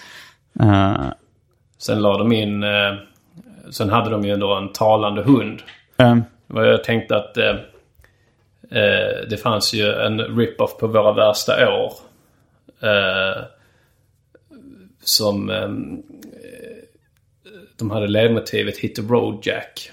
[0.60, 1.06] Eh,
[1.78, 2.62] Sen la de in...
[2.62, 2.94] Eh,
[3.70, 5.62] sen hade de ju då en talande hund.
[6.46, 7.34] Vad jag tänkte att
[9.30, 11.92] det fanns ju en rip-off på Våra värsta år.
[15.04, 15.50] Som...
[15.50, 15.68] Eh,
[17.78, 19.90] de hade ledmotivet Hit the Road Jack.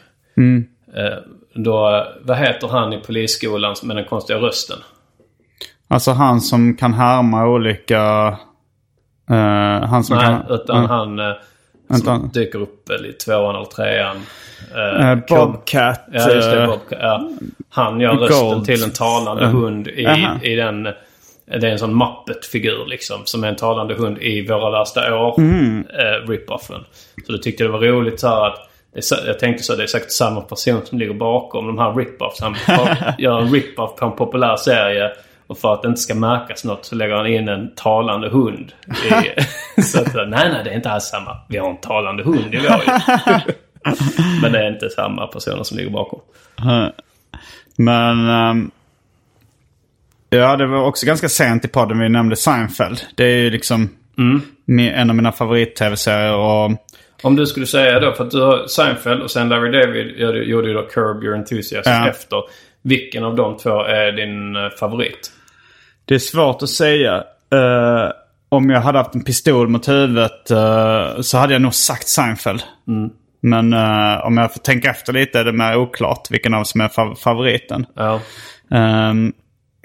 [0.95, 1.17] Eh,
[1.53, 4.77] då, vad heter han i polisskolan med den konstiga rösten?
[5.87, 8.27] alltså han som kan härma olika...
[9.29, 10.43] eh, han som Nej, kan...
[10.55, 11.15] utan eh, han
[11.87, 12.05] Vänta.
[12.05, 14.17] som dyker upp i tvåan eller trean.
[14.75, 16.01] Eh, Bobcat.
[16.11, 16.61] Ja, just det.
[16.63, 17.29] eh, Bob, ja.
[17.69, 18.65] Han gör rösten Gold.
[18.65, 20.07] till en talande hund i,
[20.43, 20.83] i den...
[21.45, 23.21] Det är en sån Muppet-figur liksom.
[23.25, 25.39] Som är en talande hund i Våra värsta år.
[25.39, 25.83] Mm.
[26.27, 26.85] Rip-offen.
[27.25, 28.69] Så då tyckte jag det var roligt så här att...
[28.95, 32.41] Är, jag tänkte så det är säkert samma person som ligger bakom de här rip-offs.
[32.41, 32.55] Han
[33.17, 35.11] gör en rip-off på en populär serie.
[35.47, 38.71] Och för att det inte ska märkas något så lägger han in en talande hund.
[38.87, 41.37] I, så att, nej, nej, det är inte alls samma.
[41.49, 42.83] Vi har en talande hund i vår.
[44.41, 46.19] Men det är inte samma personer som ligger bakom.
[47.77, 48.29] Men...
[48.29, 48.71] ehm,
[50.29, 53.01] ja, det var också ganska sent i podden vi nämnde Seinfeld.
[53.15, 53.89] Det är ju liksom...
[54.65, 56.35] Min- En av mina favorit-tv-serier.
[56.35, 56.71] Och,
[57.23, 60.67] Om du skulle säga då, för att du har Seinfeld och sen Larry David gjorde,
[60.67, 62.09] ju då Curb Your Enthusiasm Ja.
[62.09, 62.37] efter.
[62.81, 65.31] Vilken av de två är din eh, favorit?
[66.05, 67.15] det är svårt att säga.
[67.53, 68.11] Eh,
[68.49, 72.63] om jag hade haft en pistol mot huvudet eh, så hade jag nog sagt Seinfeld.
[73.41, 76.81] Men eh, om jag får tänka efter lite är det mer oklart vilken av som
[76.81, 77.85] är fav- favoriten.
[77.95, 78.19] Ja.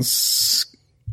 [0.01, 0.63] S-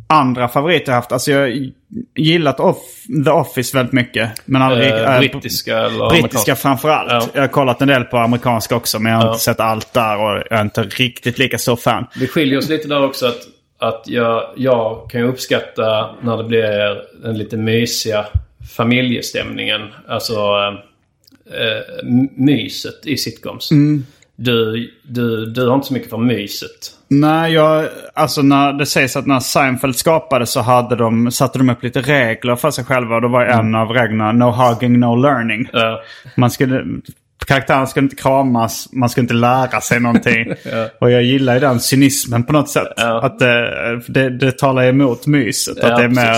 [0.08, 1.12] andra favoriter jag haft.
[1.12, 1.70] Alltså jag
[2.16, 2.78] gillat off
[3.26, 4.30] The Office väldigt mycket.
[4.46, 6.56] Men aldrig, Eh, eh, brittiska eller Brittiska amerikanska?
[6.56, 7.12] framförallt.
[7.12, 7.28] Ja.
[7.34, 9.32] Jag har kollat en del på amerikanska också men jag har Ja.
[9.32, 12.08] inte sett allt där och jag är inte riktigt lika stor fan.
[12.20, 13.40] Vi skiljer oss lite där också att,
[13.80, 18.26] att jag, jag kan ju uppskatta när det blir den lite mysiga
[18.78, 19.82] familjestämningen.
[20.08, 22.04] Alltså eh, eh,
[22.36, 23.70] myset i sitcoms.
[24.38, 26.92] Du, du, du har inte så mycket för myset.
[27.08, 31.70] Nej, jag, alltså när det sägs att när Seinfeld skapades så hade de, satte de
[31.70, 33.16] upp lite regler för sig själva.
[33.16, 35.70] Och då var en av reglerna no hugging, no learning.
[35.74, 36.02] Ja.
[36.38, 36.84] Man skulle,
[37.48, 40.54] karaktären skulle inte kramas, man skulle inte lära sig någonting.
[41.00, 42.94] Och jag gillar ju den cynismen på något sätt.
[42.98, 43.22] Ja.
[43.26, 45.78] Att det, det, det talar emot myset.
[45.82, 46.36] Ja, att det är mer,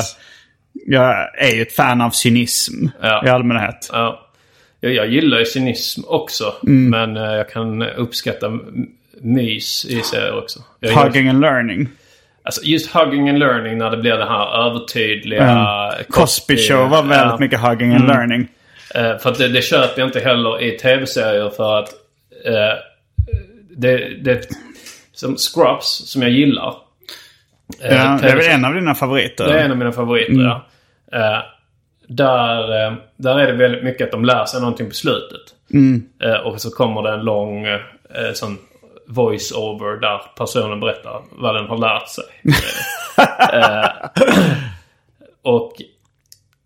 [0.85, 3.25] jag är ju ett fan av cynism Ja.
[3.25, 3.89] i allmänhet.
[3.91, 4.23] Ja.
[4.93, 6.53] Jag, gillar ju cynism också.
[6.61, 8.59] Men eh, jag kan uppskatta
[9.21, 10.59] mys i serier också.
[10.79, 11.87] Jag gillar- Hugging and learning.
[12.43, 15.43] Alltså just hugging and learning när det blir det här övertydliga...
[15.47, 15.93] Ja.
[16.09, 17.37] Cosby Show var väldigt ja.
[17.39, 18.47] mycket hugging and learning.
[18.95, 21.89] Eh, för att det, det köper jag inte heller i tv-serier för att...
[22.45, 22.53] eh,
[23.77, 24.47] det, det,
[25.13, 26.75] som Scrubs, som jag gillar.
[27.83, 29.47] eh, Ja, det är väl en av dina favoriter.
[29.47, 30.33] Det är en av mina favoriter,
[31.11, 31.45] ja.
[32.07, 35.41] Där, eh, där är det väldigt mycket att de lär sig någonting på slutet.
[36.23, 37.81] Eh, och så kommer det en lång eh,
[38.33, 38.57] sån
[39.07, 42.25] voice-over där personen berättar vad den har lärt sig.
[45.41, 45.81] Och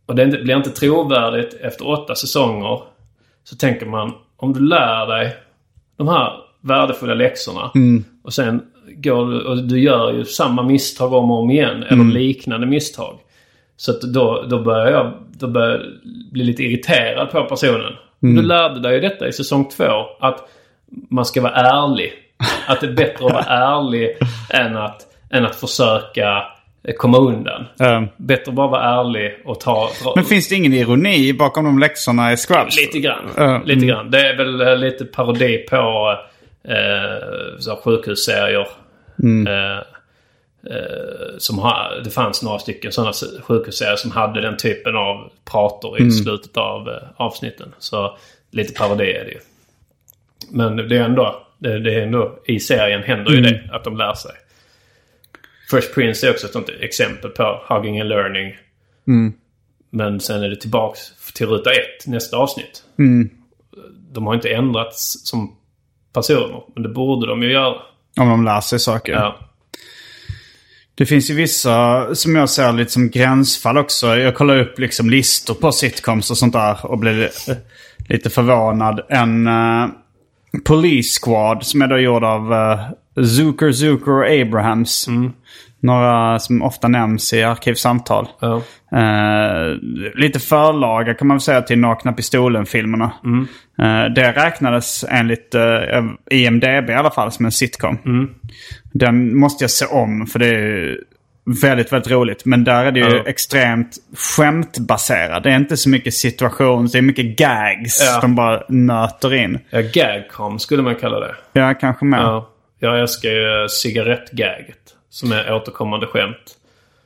[0.05, 2.81] och det blir inte trovärdigt efter åtta säsonger.
[3.43, 5.35] Så tänker man, om du lär dig
[5.97, 7.71] de här värdefulla läxorna.
[8.23, 11.83] Och sen går du och du gör ju samma misstag om och om igen.
[11.83, 13.19] Eller liknande misstag.
[13.77, 15.85] Så att då, då börjar jag då börjar
[16.31, 17.93] bli lite irriterad på personen.
[18.19, 20.05] Du lärde dig ju detta i säsong två.
[20.19, 20.49] Att
[21.09, 22.13] man ska vara ärlig.
[22.67, 23.43] Att det är bättre att vara
[23.77, 24.17] ärlig
[24.49, 26.43] än att, än att försöka
[26.97, 27.65] komma undan.
[27.77, 28.07] Ja.
[28.17, 29.89] Bättre att bara vara ärlig och ta...
[30.15, 32.77] Men finns det ingen ironi bakom de läxorna i Scrubs?
[32.77, 33.29] Lite grann.
[33.37, 33.87] Ja, lite mm.
[33.87, 34.11] grann.
[34.11, 36.15] Det är väl eh, lite parodi på
[36.67, 38.67] eh, så sjukhusserier.
[39.23, 39.47] Mm.
[39.47, 39.79] Eh,
[41.37, 46.01] som har, det fanns några stycken sådana sjukhusserier som hade den typen av prator i
[46.01, 46.11] Mm.
[46.11, 47.73] slutet av eh, avsnitten.
[47.79, 48.17] Så
[48.51, 49.39] lite parodi är det ju.
[50.49, 53.51] Men det är ändå, det, det är ändå i serien händer ju Mm.
[53.51, 53.69] det.
[53.75, 54.31] Att de lär sig.
[55.69, 58.55] Fresh Prince är också ett sånt exempel på hugging and learning.
[59.07, 59.33] Mm.
[59.89, 60.99] Men sen är det tillbaks
[61.33, 62.83] till ruta ett, nästa avsnitt.
[62.99, 63.29] Mm.
[64.11, 65.55] De har inte ändrats som
[66.13, 66.63] personer.
[66.73, 67.75] Men det borde de ju göra.
[68.19, 69.13] Om de lär sig saker.
[69.13, 69.39] Ja.
[71.01, 74.07] Det finns ju vissa som jag ser lite som gränsfall också.
[74.17, 77.55] Jag kollar upp liksom listor på sitcoms och sånt där och blir eh,
[78.09, 79.01] lite förvånad.
[79.09, 79.87] En uh,
[80.65, 85.07] Police Squad som är då gjord av uh, Zucker, Zucker och Abrahams.
[85.79, 88.27] Några som ofta nämns i arkivsamtal.
[88.39, 88.61] Ja.
[88.97, 89.77] Eh,
[90.15, 93.11] lite förlaga kan man säga till Nakna Pistolen-filmerna.
[93.79, 97.97] Eh, det räknades enligt uh, IMDB i alla fall som en sitcom.
[98.91, 100.97] Den måste jag se om för det är
[101.61, 102.45] väldigt, väldigt roligt.
[102.45, 103.23] Men där är det ju Ja.
[103.25, 105.43] extremt skämtbaserat.
[105.43, 108.19] Det är inte så mycket situation, det är mycket gags Ja.
[108.21, 109.59] de bara nöter in.
[109.69, 111.35] ja, gagcom skulle man kalla det.
[111.53, 112.19] Ja, kanske med.
[112.21, 112.49] Ja.
[112.79, 114.77] Jag älskar ju cigarettgaget.
[115.09, 116.57] Som är återkommande skämt.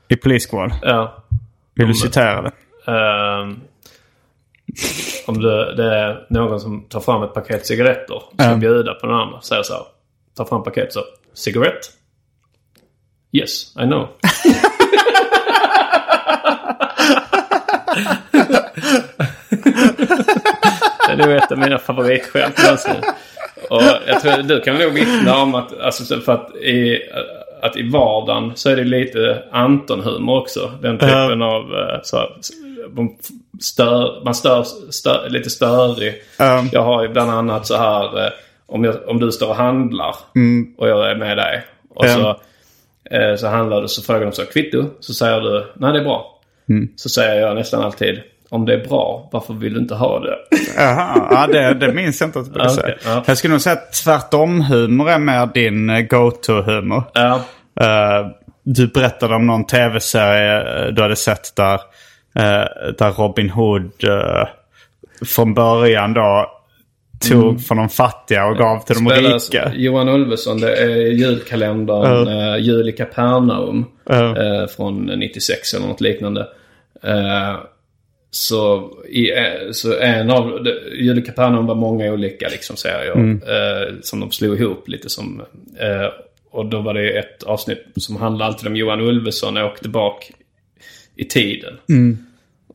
[0.08, 0.72] I Police Squad.
[0.82, 1.24] Ja.
[1.76, 2.52] Vill du citera det?
[2.92, 3.60] Ehm,
[5.28, 8.56] om det, det är någon som tar fram ett paket cigaretter och ska Ja.
[8.56, 9.42] bjuda på den andra.
[9.42, 9.84] Säger så här.
[10.38, 11.00] Tar fram paket så.
[11.36, 11.92] Cigarett?
[13.32, 14.08] Yes, I know.
[21.08, 23.04] det är nog ett av mina favoritskämt någonsin.
[23.70, 27.02] Och jag tror du kan nog vittna om att, alltså, för att i,
[27.62, 30.72] att i vardagen så är det lite Anton-humor också.
[30.82, 32.30] Den typen av eh, så här,
[32.96, 33.10] man
[33.62, 36.14] stör, man stör, stör, lite störig.
[36.38, 36.66] Ja.
[36.72, 38.32] Jag har ju bland annat så här eh,
[38.76, 40.16] om, jag, om du står och handlar
[40.78, 41.64] och jag är med dig.
[41.90, 42.10] Och Ja.
[42.10, 42.30] så,
[43.16, 44.84] eh, så handlar du så frågar de så kvitto.
[45.00, 46.32] Så säger du nej det är bra.
[46.96, 50.36] Så säger jag nästan alltid om det är bra, varför vill du inte ha det?
[50.78, 52.96] Jaha, ja, det, det minns jag inte att du brukade Ja, säga.
[53.06, 53.24] ja.
[53.28, 57.04] Jag skulle nog säga att tvärtom-humor är mer din eh, go-to-humor.
[57.14, 57.42] Ja,
[57.82, 58.28] Eh,
[58.64, 61.80] du berättade om någon tv-serie eh, du hade sett där
[62.38, 64.48] Eh, där Robin Hood eh,
[65.26, 66.52] från början då
[67.20, 69.72] tog från de fattiga och gav till de Spelas rika.
[69.76, 72.58] Johan Ulveson, det är julkalendern uh.
[72.60, 73.86] Jul i Kapernaum.
[74.38, 76.48] eh, från 96 eller något liknande.
[77.04, 77.56] Eh,
[78.32, 80.68] så, i, eh, så en av...
[80.94, 83.16] Jul i Kapernaum var många olika liksom, serier.
[83.48, 85.42] eh, som de slog ihop lite som...
[85.80, 86.08] eh,
[86.52, 90.32] och då var det ett avsnitt som handlade alltid om Johan Ulveson och åkte bak
[91.16, 91.74] i tiden.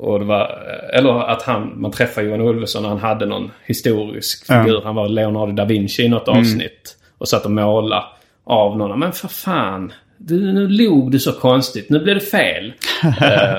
[0.03, 0.59] Och det var,
[0.92, 4.80] eller att han, man träffade Johan Ulveson när han hade någon historisk figur.
[4.84, 6.96] Han var Leonardo da Vinci i något avsnitt.
[7.18, 8.05] Och satt och målade
[8.44, 8.98] av någon.
[8.98, 9.92] Men för fan.
[10.16, 11.90] Du, nu log du så konstigt.
[11.90, 12.72] Nu blev det fel.
[13.03, 13.59] eh,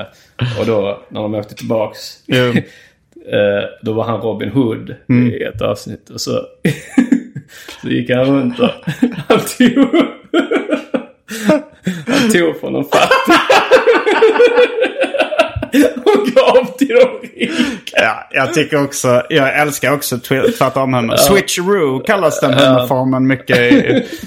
[0.60, 1.98] och då när de åkte tillbaks.
[2.26, 2.36] Jo.
[3.32, 4.94] eh, då var han Robin Hood
[5.32, 6.10] i ett avsnitt.
[6.10, 6.30] Och så,
[7.82, 8.70] så gick han runt och
[9.28, 9.88] han tog,
[12.06, 13.40] han tog från de fattiga.
[16.04, 16.81] och gav till de rika.
[17.92, 21.16] Ja, jag tycker också, jag älskar också twi- tvärtom-humor.
[21.16, 23.82] Switcheroo kallas den humorformen mycket.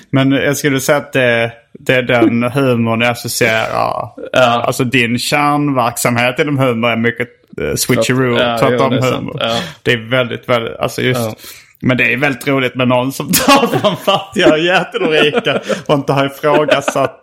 [0.10, 4.10] Men jag skulle säga att det, det är den humorn jag associerar.
[4.34, 7.28] Alltså din kärnverksamhet inom humor är mycket
[7.62, 8.70] uh, switcheroo, Ja, är sant.
[8.70, 9.38] tvärtom-humor.
[9.40, 9.58] Ja.
[9.82, 11.20] Det är väldigt, väldigt, alltså just.
[11.22, 11.36] Ja.
[11.80, 15.62] Men det är väldigt roligt med någon som tar från fattiga och till de rika
[15.86, 17.20] och inte har ifrågasatt.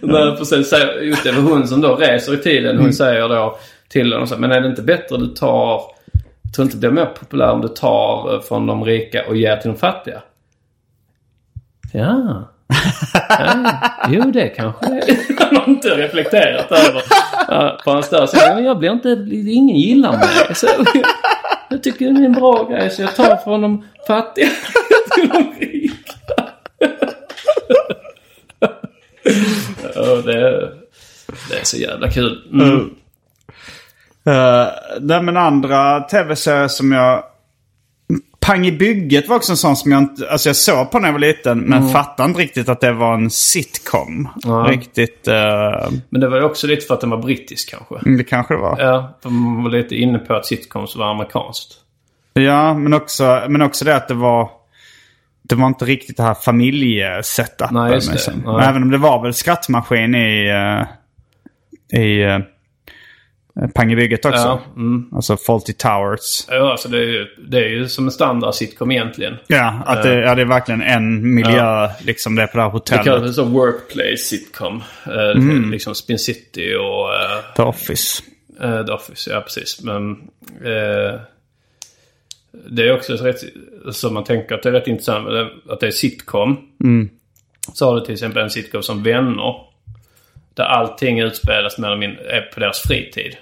[0.00, 0.72] Men precis,
[1.02, 2.70] just det hon som då reser i tiden.
[2.70, 2.82] Mm.
[2.82, 3.58] Hon säger då
[3.88, 5.82] till här, men är det inte bättre du tar...
[6.42, 9.36] Jag tror inte det blir mer populär om du tar eh, från de rika och
[9.36, 10.22] ger till de fattiga.
[11.92, 12.48] Ja.
[13.28, 15.44] ja jo, det kanske det är.
[15.44, 17.02] Han har inte reflekterat över.
[17.48, 19.08] Ja, För han står så men jag blir inte...
[19.32, 20.54] Ingen gillar mig.
[20.54, 20.66] Så,
[21.70, 24.48] jag tycker det är en bra grej så jag tar från de fattiga
[25.14, 25.96] till de rika.
[29.94, 30.74] Ja, det, är,
[31.50, 32.42] det är så jävla kul.
[32.52, 32.94] Mm.
[34.28, 34.66] Uh,
[35.00, 37.22] nej men andra tv-serier som jag...
[38.40, 40.30] Pang i bygget var också en sån som jag inte...
[40.30, 43.14] Alltså jag såg på när jag var liten men fattade inte riktigt att det var
[43.14, 44.28] en sitcom.
[44.68, 45.28] Riktigt...
[45.28, 48.10] eh, Men det var ju också lite för att den var brittisk kanske.
[48.10, 48.80] det kanske det var.
[48.80, 51.74] Ja, man var lite inne på att sitcoms var amerikanskt.
[52.32, 54.50] Ja, men också, men också det att det var...
[55.42, 57.74] Det var inte riktigt det här familjesetupen.
[57.74, 58.12] Nej, just det.
[58.12, 58.42] liksom.
[58.46, 58.66] Nej.
[58.68, 60.52] Även om det var väl skrattmaskin i...
[61.92, 62.40] Uh, I...
[63.62, 64.38] Uh, Pang i bygget också.
[64.38, 65.10] Ja, mm.
[65.12, 66.44] Alltså Fawlty Towers.
[66.48, 69.36] Ja, alltså det är, ju, det är ju som en standard sitcom egentligen.
[69.46, 71.88] Ja, att det, ja, det är verkligen en miljö.
[72.04, 73.04] Liksom det är på det här Det hotellet.
[73.04, 74.82] kallas så workplace sitcom.
[75.06, 75.70] Eh, Mm.
[75.70, 78.22] Liksom Spin City och eh, The Office.
[78.60, 79.30] eh, The Office.
[79.30, 79.82] Ja, precis.
[79.82, 80.10] Men
[80.64, 81.20] eh,
[82.70, 83.40] det är också rätt,
[83.92, 86.58] så man tänker att det är rätt intressant det, att det är sitcom.
[86.84, 87.08] Mm.
[87.74, 89.54] Så har du till exempel en sitcom som Vänner.
[90.54, 93.36] Där allting utspelas mindre är på deras fritid.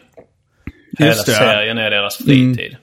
[0.99, 1.33] Hela Just det.
[1.37, 1.49] Mm.
[1.49, 2.77] serien är deras fritid.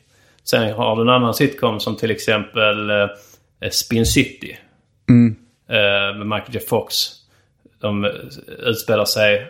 [0.44, 3.08] Sen har du en annan sitcom som till exempel eh,
[3.72, 4.58] Spin City.
[5.10, 5.36] Mm.
[5.70, 6.96] Eh, med Michael J Fox.
[7.82, 8.12] De eh,
[8.60, 9.48] utspelar sig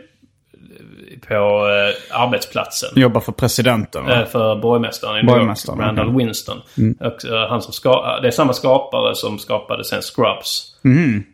[1.28, 2.89] på eh, arbetsplatsen.
[2.95, 4.22] Jobbar för presidenten va?
[4.22, 6.18] Eh, för borgmästaren i New York, Borgmästaren, Randall okej.
[6.18, 6.62] Winston.
[6.99, 10.76] Och, eh, han som ska, det är samma skapare som skapade sen Scrubs.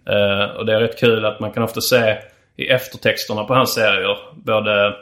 [0.05, 2.17] Eh, och det är rätt kul att man kan ofta se
[2.55, 4.95] i eftertexterna på hans serier, både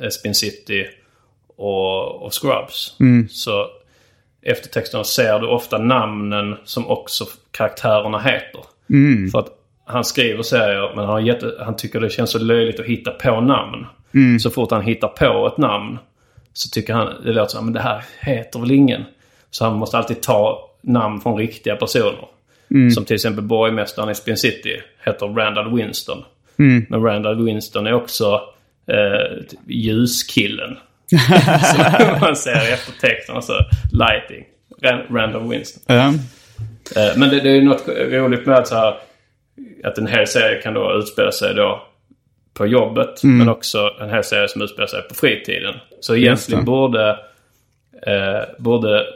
[0.00, 0.86] eh, Spin City
[1.56, 2.96] och, och Scrubs.
[3.00, 3.28] Mm.
[3.28, 3.66] Så
[4.42, 8.60] eftertexterna ser du ofta namnen som också karaktärerna heter.
[8.90, 9.30] Mm.
[9.30, 9.48] För att
[9.84, 13.40] han skriver serier men han, jätte, han tycker det känns så löjligt att hitta på
[13.40, 13.86] namn.
[14.14, 14.38] Mm.
[14.38, 15.98] Så fort han hittar på ett namn
[16.52, 19.04] så tycker han det låter som men det här heter väl ingen.
[19.50, 22.28] Så han måste alltid ta namn från riktiga personer.
[22.70, 22.90] Mm.
[22.90, 26.24] Som till exempel borgmästaren i Spin City heter Randall Winston.
[26.58, 26.86] Mm.
[26.88, 28.40] Men Randall Winston är också
[28.86, 30.76] eh, ljuskillen.
[31.18, 33.36] Som man ser i eftertexten.
[33.36, 33.52] Alltså
[33.92, 34.44] lighting.
[34.82, 35.82] Ran- Randall Winston.
[35.86, 36.08] Ja.
[36.96, 38.94] Eh, Men det, det är något roligt med att, så här,
[39.84, 41.82] att en hel serie kan då utspela sig då
[42.54, 43.22] på jobbet.
[43.24, 43.38] Mm.
[43.38, 45.74] Men också en hel serie som utspelar sig på fritiden.
[46.00, 47.10] Så egentligen borde,
[48.06, 49.06] eh, borde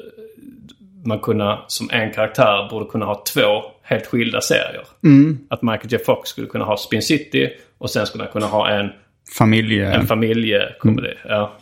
[1.05, 4.85] man kunna, som en karaktär, borde kunna ha två helt skilda serier.
[5.05, 5.39] Mm.
[5.51, 8.69] Att Michael J Fox skulle kunna ha Spin City och sen skulle han kunna ha
[8.69, 8.91] en,
[9.39, 9.93] Familje...
[9.93, 11.15] en familjekomedi.
[11.29, 11.53] Ja.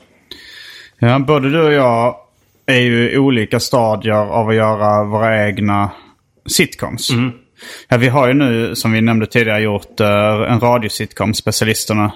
[1.05, 2.17] Ja, både du och jag
[2.67, 5.91] är ju i olika stadier av att göra våra egna
[6.47, 7.11] sitcoms.
[7.89, 12.13] Ja, vi har ju nu, som vi nämnde tidigare, gjort uh, en radiositcom, Specialisterna.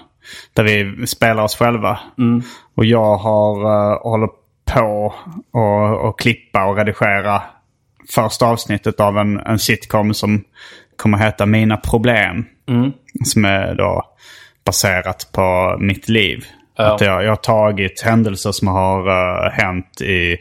[0.52, 1.98] Där vi spelar oss själva.
[2.74, 4.28] Och jag har uh, håller
[4.74, 5.14] på
[5.52, 7.42] och, och klippa och redigera
[8.14, 10.44] första avsnittet av en, en sitcom som
[10.96, 12.44] kommer heta Mina Problem.
[13.24, 14.02] Som är då
[14.64, 16.44] baserat på mitt liv.
[16.78, 16.94] Ja.
[16.94, 20.36] Att jag, jag har tagit händelser som har uh, hänt i,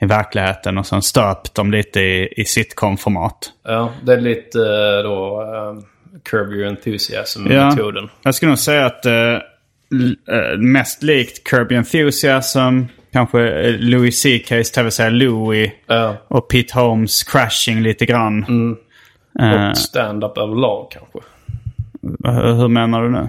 [0.00, 3.52] i verkligheten och sen stöpt dem lite i, i sitcom-format.
[3.64, 5.82] Ja, det är lite eh, då uh,
[6.30, 8.08] Curb Your Enthusiasm-metoden.
[8.22, 12.80] Jag skulle nog säga att uh, uh, mest likt Curb Your Enthusiasm,
[13.12, 16.16] kanske uh, Louis CK's tv-serie Louie Ja.
[16.28, 18.44] och Pete Holmes Crashing lite grann.
[19.40, 21.18] Eh, Och stand-up överlag kanske.
[22.24, 23.28] hur hur menar du nu?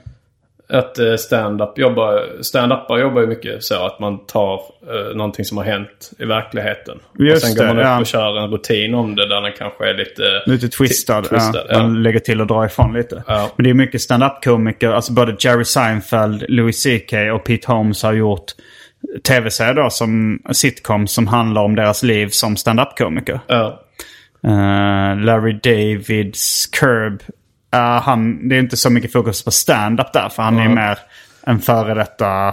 [0.73, 5.57] Att eh, stand-up jobbar, stand-upare jobbar ju mycket så att man tar eh, någonting som
[5.57, 6.99] har hänt i verkligheten.
[7.19, 7.99] Just och sen går man det, upp ja.
[7.99, 10.43] och kör en rutin om det där den kanske är lite...
[10.45, 11.21] Lite twistad.
[11.21, 11.81] Twistad, ja.
[11.81, 13.23] Man lägger till och drar ifrån lite.
[13.27, 13.51] Ja.
[13.55, 14.89] Men det är mycket stand-up-komiker.
[14.89, 18.45] Alltså både Jerry Seinfeld, Louis CK och Pete Holmes har gjort
[19.27, 23.39] tv-serier då som sitcom som handlar om deras liv som stand-up-komiker.
[23.47, 23.83] Ja.
[24.43, 27.21] Eh, Larry Davids Curb.
[27.73, 30.29] Eh, han, det är inte så mycket fokus på stand-up där.
[30.29, 30.97] För han är mer
[31.45, 32.47] en före detta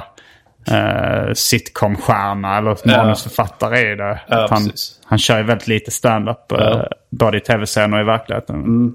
[0.70, 4.20] uh, sitcom-stjärna eller manusförfattare i det.
[4.28, 5.00] Ja, han, precis.
[5.04, 6.52] han kör ju väldigt lite stand-up.
[6.52, 6.74] eh, Ja.
[6.74, 6.86] Mm.
[7.10, 8.92] både i tv-serien och i verkligheten.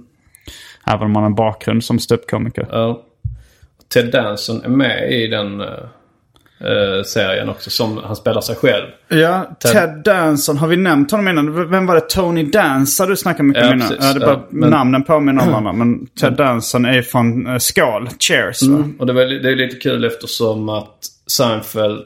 [0.88, 2.68] Även om han har en bakgrund som ståuppkomiker.
[2.72, 3.02] ja.
[3.94, 5.68] Ted Danson är med i den eh,
[6.60, 7.70] eh, serien också.
[7.70, 8.86] Som han spelar sig själv.
[9.08, 10.58] Ja, Ted, Danson.
[10.58, 11.70] Har vi nämnt honom innan?
[11.70, 12.02] Vem var det?
[12.02, 13.88] Tony Danza du snackade mycket Ja, om innan?
[13.90, 14.06] precis.
[14.06, 15.74] Ja, det är bara Ja, men- namnen påminner om varandra.
[15.74, 18.90] Men Ted Danson är från uh, Skal, Cheers va?
[19.00, 20.98] Och det, var, det är lite kul eftersom att
[21.28, 22.04] Seinfeld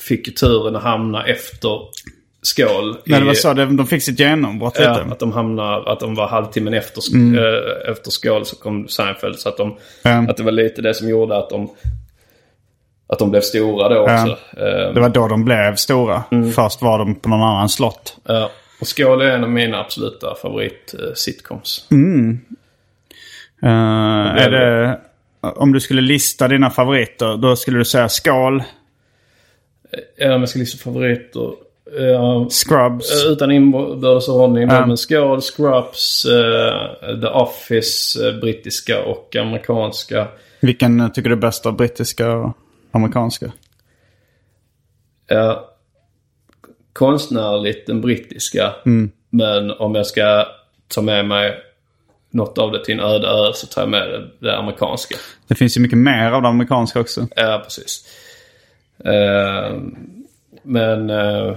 [0.00, 1.70] fick turen att hamna efter
[2.42, 2.96] Skål.
[3.04, 3.54] Nej, det var i- så.
[3.54, 5.12] De fick sitt genombrott Ja, lite.
[5.12, 7.36] att de hamnar, att de var halvtimmen efter, sk-
[7.86, 9.38] eh, efter Skål så kom Seinfeld.
[9.38, 10.10] Så att, de, Ja.
[10.28, 11.70] att det var lite det som gjorde att de,
[13.12, 14.36] att de blev stora då också.
[14.56, 16.22] Eh, Det var då de blev stora.
[16.54, 18.16] Först var de på någon annan slott.
[18.24, 18.50] ja.
[18.80, 21.86] och Skål är en av mina absoluta favorit eh, sitcoms.
[23.62, 23.68] Eh,
[24.44, 24.98] är det,
[25.40, 28.62] om du skulle lista dina favoriter, då skulle du säga Skal,
[30.16, 31.50] Ja, om jag ska lista favoriter.
[31.98, 33.24] Ja, Scrubs.
[33.24, 34.68] Eh, Utan inbördes ordning.
[34.68, 34.86] Ja.
[34.86, 40.26] Men Skål, Scrubs, eh, The Office, eh, brittiska och amerikanska.
[40.60, 42.52] Vilken eh, tycker du är bäst av brittiska
[42.92, 43.52] amerikanska?
[45.26, 45.70] Ja,
[46.92, 48.72] konstnärligt den brittiska.
[48.86, 49.10] Mm.
[49.30, 50.46] Men om jag ska
[50.88, 51.58] ta med mig
[52.30, 55.16] något av det till en öde ö så tar jag med det, det amerikanska.
[55.46, 57.26] Det finns ju mycket mer av det amerikanska också.
[57.36, 58.06] Ja, precis.
[59.04, 59.76] Eh,
[60.62, 61.56] men, eh,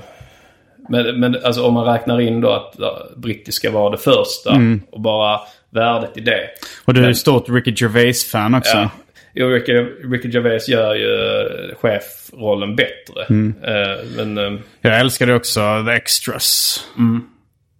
[0.89, 4.81] men, men alltså om man räknar in då att ja, brittiska var det första Mm.
[4.91, 6.49] och bara värdet i det.
[6.85, 8.77] Och du är Men- stort Ricky Gervais-fan också.
[8.77, 8.89] Ja.
[9.35, 9.73] Jo, Ricky,
[10.11, 13.23] Ricky Gervais gör ju eh, chefrollen bättre.
[13.29, 13.55] Mm.
[13.63, 16.79] Eh, men eh, Jag älskade också The Extras.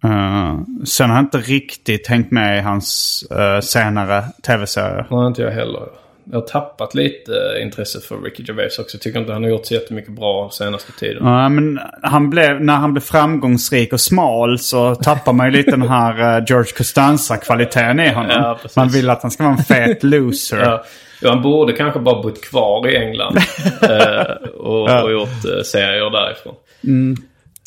[0.04, 3.24] Eh, sen har jag inte riktigt hängt med i hans
[3.62, 5.06] senare tv-serier.
[5.08, 5.82] har inte jag heller.
[6.30, 7.32] Jag har tappat lite
[7.62, 8.96] intresse för Ricky Gervais också.
[8.96, 11.26] Jag tycker inte han har gjort så jättemycket bra senaste tiden.
[11.26, 15.70] Ja, men han blev, när han blev framgångsrik och smal så tappar man ju lite
[15.70, 18.30] den här George Costanza-kvaliteten i honom.
[18.30, 20.58] Ja, man vill att han ska vara en fet loser.
[20.58, 20.84] Ja,
[21.28, 23.36] ja, han borde kanske bara bott kvar i England
[23.82, 26.54] eh, och, och gjort eh, serier därifrån.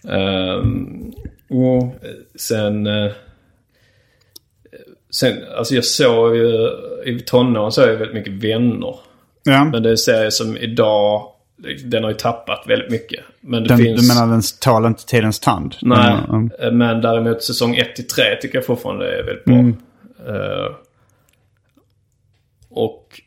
[0.10, 1.12] Ehm,
[1.49, 1.95] och
[2.36, 2.88] sen...
[2.88, 3.12] Eh,
[5.10, 6.70] sen, alltså jag såg ju...
[7.05, 8.95] I tonåren såg jag väldigt mycket Vänner.
[9.43, 9.66] Ja.
[9.66, 11.32] Men det är en serie som idag...
[11.86, 13.24] Den har ju tappat väldigt mycket.
[13.41, 14.01] Men det Den, finns...
[14.01, 15.76] Du menar den tål inte tidens tand?
[15.82, 16.78] Nej, Mm, mm.
[16.78, 19.55] men däremot säsong 1 till 3 tycker jag fortfarande är väldigt bra.
[19.55, 19.78] Mm.
[20.28, 20.76] Eh,
[22.70, 23.22] och...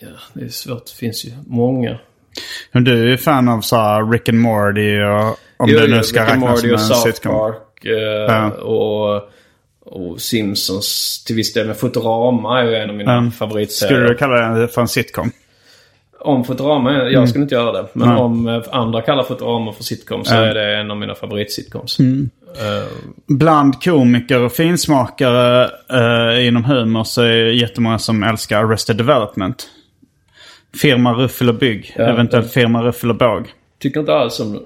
[0.00, 0.86] Ja, det är svårt.
[0.86, 1.98] Det finns ju många.
[2.72, 5.86] Men du är ju fan av så här Rick and Morty och om Jo, det
[5.86, 6.78] nu ska Rick räknas som en
[7.12, 7.32] sitcom.
[7.32, 7.92] Park eh,
[8.34, 8.50] Ja.
[8.50, 9.30] och,
[9.84, 11.66] och Simpsons till viss del.
[11.66, 13.30] Men Futurama är ju en av mina Mm.
[13.32, 13.94] favoritserier.
[13.96, 15.30] Skulle du kalla det för en sitcom?
[16.20, 17.26] Om Futurama, jag Mm.
[17.26, 17.88] skulle inte göra det.
[17.92, 18.18] Men Nej.
[18.18, 20.40] om eh, andra kallar Futurama för sitcom så Ja.
[20.40, 21.98] är det en av mina favoritsitcoms.
[21.98, 22.30] Mm.
[22.46, 22.88] Eh,
[23.26, 29.68] Bland komiker och finsmakare eh, inom humor så är det jättemånga som älskar Arrested Development.
[30.76, 31.94] Firma Ruffel och Bygg.
[31.96, 32.04] Ja.
[32.04, 33.52] Eventuellt Firma Ruffel och Båg.
[33.82, 34.60] tycker inte alls om det.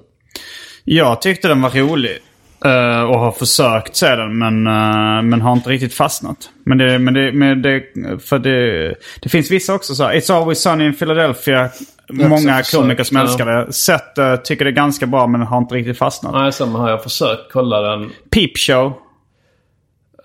[0.85, 2.19] Jag tyckte den var rolig.
[2.65, 6.37] eh, och har försökt se den men, eh, men har inte riktigt fastnat.
[6.65, 7.83] Men det, men det, men det,
[8.25, 11.71] för det, det finns vissa också så här, It's Always Sunny in Philadelphia.
[12.11, 13.23] Många komiker som ja.
[13.23, 13.73] älskar det.
[13.73, 16.33] Sett det, tycker det är ganska bra men har inte riktigt fastnat.
[16.35, 18.11] Nej, samma har jag försökt kolla den.
[18.31, 18.93] Peep Show.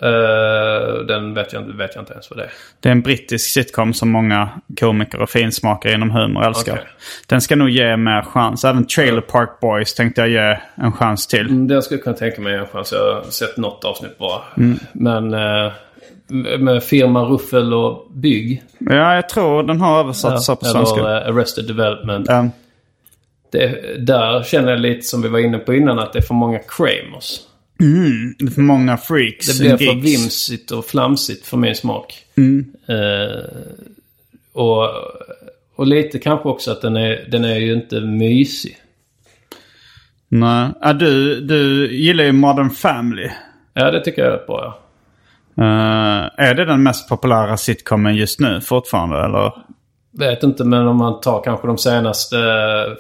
[0.02, 2.52] Eh, den vet jag, inte, vet jag inte ens vad det är.
[2.80, 6.74] Det är en brittisk sitcom som många komiker och finsmakare inom humor älskar.
[6.74, 6.86] Okej.
[7.28, 8.66] Den ska nog ge mer chans.
[8.66, 11.48] Även Trailer Park Boys tänkte jag ge en chans till.
[11.48, 12.92] Mm, Den skulle jag kunna tänka mig en chans.
[12.92, 14.42] Jag har sett något avsnitt bara.
[14.58, 14.80] Mm.
[14.94, 15.72] Men eh,
[16.60, 18.64] med firma Ruffel och Bygg.
[18.80, 21.00] Ja, jag tror den har översatts så på svenska.
[21.00, 22.26] Eller eh, Arrested Development.
[22.30, 22.50] Ja.
[23.52, 26.34] Det, där känner jag lite som vi var inne på innan att det är för
[26.34, 27.40] många Kramers.
[27.78, 29.58] Det är för många freaks.
[29.58, 32.24] Det blir för vimsigt och flamsigt för min smak.
[32.88, 33.44] Eh,
[34.54, 34.90] och,
[35.76, 38.78] och lite kanske också att den är, den är ju inte mysig.
[40.28, 40.70] Nej.
[40.82, 43.30] Ja, du, du gillar ju Modern Family.
[43.74, 44.80] Ja, det tycker jag är bra.
[45.56, 45.64] Ja.
[45.64, 49.26] Eh, är det den mest populära sitcomen just nu fortfarande?
[49.26, 49.54] Eller?
[50.20, 52.38] Vet inte, men om man tar kanske de senaste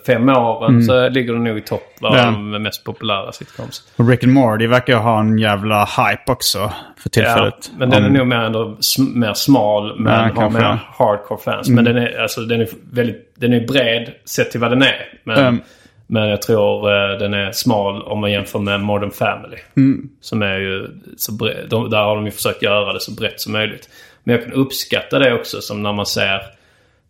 [0.05, 2.24] fem åren så ligger den nog i topp av Ja.
[2.26, 3.84] de mest populära sitcoms.
[3.95, 7.72] Och Rick and Morty verkar ha en jävla hype också för tillfället.
[7.78, 11.70] men den är nog mer, ändå sm- mer smal men Ja, har mer hardcore fans.
[11.70, 15.20] Men den är, alltså, den är väldigt den är bred sett till vad den är.
[15.24, 15.61] Men, Mm.
[16.07, 19.57] men jag tror eh, den är smal om man jämför med Modern Family.
[19.78, 20.09] Mm.
[20.22, 20.88] Som är ju
[21.18, 23.89] så bred, de, där har de ju försökt göra det så brett som möjligt.
[24.24, 26.41] Men jag kan uppskatta det också som när man ser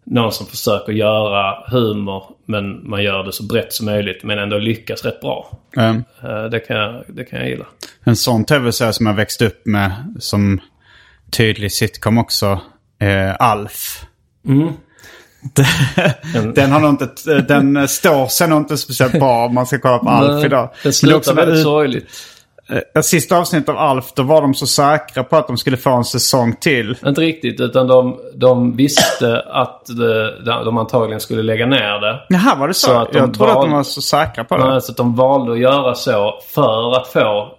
[0.10, 4.58] någon som försöker göra humor men man gör det så brett som möjligt men ändå
[4.58, 5.51] lyckas rätt bra.
[5.78, 7.66] Eh, Det kan jag, det kan jag gilla.
[8.03, 10.60] en sån tv-serie som jag växte upp med som
[11.32, 12.60] tydlig sitcom också.
[13.01, 14.05] Eh, Alf.
[14.47, 14.74] Mm.
[16.55, 19.97] den, har nog inte, den står sig nog inte speciellt bra om man ska kolla
[19.97, 20.70] på Alf idag.
[20.74, 22.10] Det Men slutar väldigt sorgligt.
[22.95, 25.89] Eh, Sista avsnittet av Alf, då var de så säkra på att de skulle få
[25.89, 26.97] en säsong till.
[27.05, 29.86] Inte riktigt, utan de, de visste att
[30.45, 32.20] de, de antagligen skulle lägga ner det.
[32.30, 32.88] Jaha, var det så?
[32.88, 34.63] Så att de jag trodde att de var så säkra på det.
[34.63, 37.53] Men alltså att de valde att göra så för att få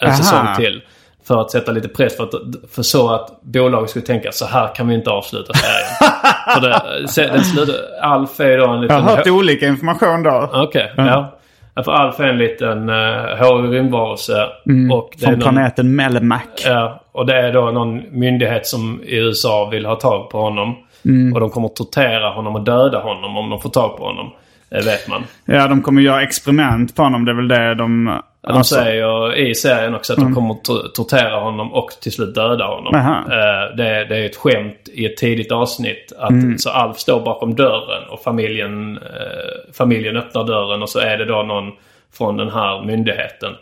[0.00, 0.16] en Aha.
[0.16, 0.82] säsong till.
[1.26, 2.30] För att sätta lite press för, att,
[2.70, 6.12] för så att bolaget skulle tänka så här kan vi inte avsluta serien.
[6.54, 9.02] för det, se- den slutar, Alf är då en jag liten...
[9.02, 10.50] har hört olika information då.
[10.52, 11.06] Okej, ja.
[11.06, 11.35] ja.
[11.84, 14.46] För Alf är en liten uh, hårig rymdvarelse.
[14.92, 16.42] och det är Från någon, planeten Melmac.
[16.64, 20.76] Ja, och det är då någon myndighet som i USA vill ha tag på honom.
[21.04, 21.34] Mm.
[21.34, 24.30] Och de kommer att tortera honom och döda honom om de får tag på honom.
[24.68, 25.24] Det vet man.
[25.44, 27.24] Ja, de kommer göra experiment på honom.
[27.24, 28.20] Det är väl det de...
[28.46, 30.24] De säger i serien också Mm.
[30.24, 32.94] att de kommer att to- tortera honom och till slut döda honom.
[32.94, 36.12] Eh, det, det är ett skämt i ett tidigt avsnitt.
[36.18, 36.58] Att, Mm.
[36.58, 41.24] Så Alf står bakom dörren och familjen, eh, familjen öppnar dörren och så är det
[41.24, 41.72] då någon
[42.18, 43.52] från den här myndigheten.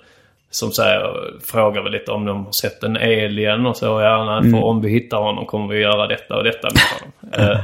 [0.51, 1.15] Som säger,
[1.47, 4.01] frågar väl lite om de har sett en alien och så.
[4.01, 4.53] Ja, nej, Mm.
[4.53, 7.51] för om vi hittar honom kommer vi göra detta och detta med honom.
[7.57, 7.61] Eh,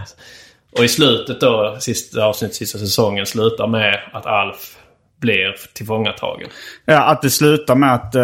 [0.79, 4.77] och i slutet då, sista avsnittet, sista säsongen slutar med att Alf
[5.21, 6.49] blir tillfångatagen.
[6.85, 8.23] Ja, att det slutar med att eh,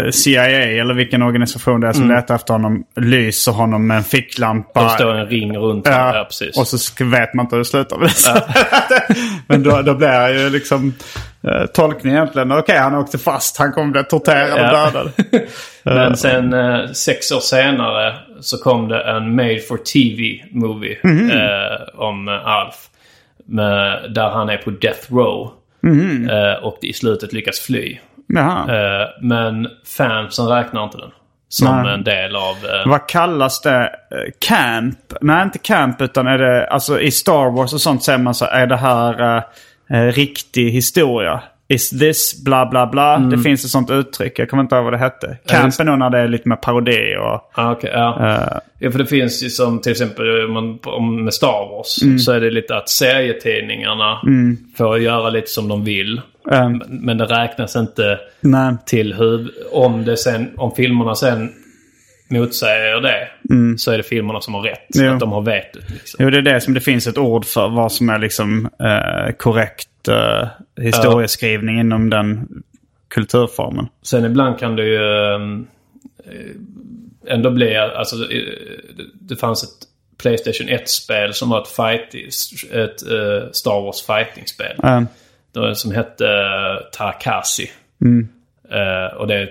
[0.00, 4.04] eh, CIA eller vilken organisation det är som letar efter honom lyser honom med en
[4.04, 4.80] ficklampa.
[4.80, 4.90] Mm.
[4.92, 6.00] De står en ring runt honom.
[6.00, 6.58] Ja, Ja, precis.
[6.58, 8.44] och så vet man inte hur det slutar det.
[9.46, 10.94] Men då, då blir det ju liksom
[11.42, 12.52] eh, tolkning egentligen.
[12.52, 13.58] Okej, han åkte fast.
[13.58, 14.90] Han kommer bli torterad och Ja.
[14.90, 15.12] dödad.
[15.82, 21.30] Men sen eh, sex år senare så kom det en made for TV movie Mhm.
[21.30, 22.74] eh, om Alf.
[23.50, 25.50] Med, där han är på death row.
[25.88, 26.30] Mhm.
[26.30, 27.98] Eh, och i slutet lyckas fly.
[28.68, 31.10] Eh, men fansen räknar inte den.
[31.48, 31.94] Som Nej.
[31.94, 32.56] en del av...
[32.64, 33.90] Eh, Vad kallas det?
[34.38, 34.98] Camp?
[35.20, 36.66] Nej, inte camp utan är det...
[36.66, 39.42] Alltså i Star Wars och sånt säger man så är det här eh,
[39.98, 41.42] eh, riktig historia?
[41.70, 43.18] Is this bla bla bla?
[43.18, 44.38] Det finns ett sånt uttryck.
[44.38, 45.38] Jag kommer inte ihåg vad det hette.
[45.46, 47.50] Camp är nog när det är lite mer parodi och...
[47.54, 48.30] ah, okej, ja.
[48.30, 52.02] eh, ja, för det finns ju som till exempel om om med Star Wars.
[52.02, 52.18] Mm.
[52.18, 54.18] Så är det lite att serietidningarna
[54.76, 56.20] får göra lite som de vill.
[56.50, 58.76] eh, Men- Men det räknas inte nej.
[58.86, 59.50] till hur...
[59.72, 61.52] Om, det sen, om filmerna sen
[62.30, 63.28] motsäger det
[63.78, 64.86] så är det filmerna som har rätt.
[64.94, 65.12] Jo.
[65.12, 65.90] Att de har vetot.
[65.90, 66.24] Liksom.
[66.24, 67.68] Jo, det är det som det finns ett ord för.
[67.68, 70.48] Vad som är liksom eh, korrekt eh,
[70.84, 72.48] historieskrivning inom den
[73.08, 73.88] kulturformen.
[74.02, 74.96] Sen ibland kan det ju
[75.34, 75.66] ehm,
[76.24, 77.76] eh, ändå bli...
[77.76, 78.42] Alltså, eh,
[79.14, 79.88] det, fanns ett
[80.22, 82.14] Playstation 1-spel som var ett, fight,
[82.72, 84.76] ett eh, Star Wars fighting-spel.
[84.82, 85.02] Eh,
[85.54, 87.70] en som hette uh, Tarkasi.
[88.70, 89.48] Eh, och det är,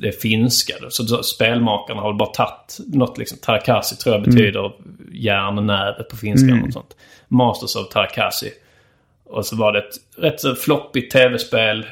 [0.00, 0.74] det är finska.
[0.88, 3.38] Så, så spelmakarna har bara tagit något liksom.
[3.42, 4.72] Tarkasi tror jag betyder
[5.12, 6.54] järnnäve på finska.
[6.54, 6.96] Något sånt.
[7.28, 8.50] Masters of Tarkasi.
[9.24, 11.86] Och så var det ett rätt så floppigt tv-spel.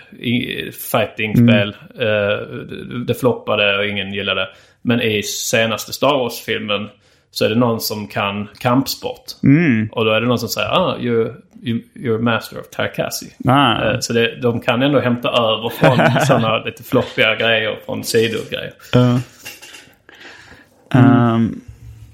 [0.91, 1.77] Fighting-spel.
[1.99, 4.49] Eh, det, det floppade och ingen gillade.
[4.83, 6.89] Men i senaste Star Wars-filmen
[7.35, 9.25] så är det någon som kan kampsport.
[9.93, 13.27] Och då är det någon som säger ah, you're, you, you're master of Tarkasi.
[13.49, 13.85] Ah.
[13.91, 18.73] Eh, Så det, de kan ändå hämta över från sådana lite floppiga grejer från sidogrejer.
[20.95, 21.61] Ehm,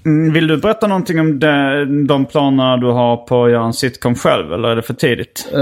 [0.05, 3.73] mm, vill du berätta någonting om de, de planerna du har på att göra en
[3.73, 4.53] sitcom själv?
[4.53, 5.49] Eller är det för tidigt?
[5.53, 5.59] Eh,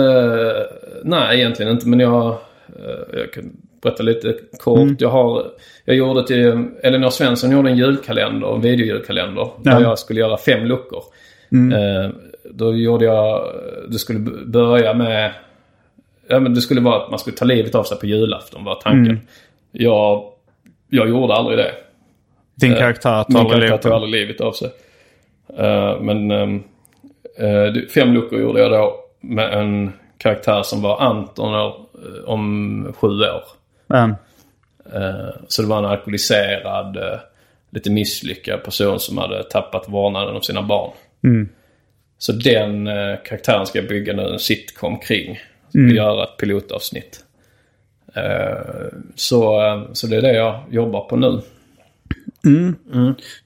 [1.03, 1.87] nej, egentligen inte.
[1.87, 3.43] Men jag, eh, jag kan
[3.81, 5.01] berätta lite kort.
[5.01, 5.45] Jag, har,
[5.85, 9.49] jag gjorde till, Elinor Svensson gjorde en julkalender, en videojulkalender.
[9.63, 11.03] Där jag skulle göra fem luckor.
[11.51, 12.11] Eh,
[12.51, 13.43] då gjorde jag,
[13.87, 15.33] det skulle börja med,
[16.27, 18.75] ja men det skulle vara att man skulle ta livet av sig på julafton var
[18.75, 19.19] tanken.
[19.71, 20.23] Jag,
[20.89, 21.71] jag gjorde aldrig det.
[22.55, 24.69] Din Eh, karaktär tar Min aldrig karaktär livet tog av aldrig livet av sig.
[25.57, 31.53] Eh, men eh, det- fem luckor gjorde jag då med en karaktär som var Anton
[31.53, 31.71] eh,
[32.25, 33.43] om sju år.
[34.93, 37.19] Eh, så det var en alkoholiserad, eh,
[37.69, 40.91] lite misslyckad person som hade tappat vårdnaden om sina barn.
[42.17, 45.39] Så den eh, karaktären ska jag bygga nu en sitcom kring.
[45.69, 47.25] Ska göra ett pilotavsnitt.
[49.15, 49.61] Så,
[49.93, 51.41] så det är det jag jobbar på nu.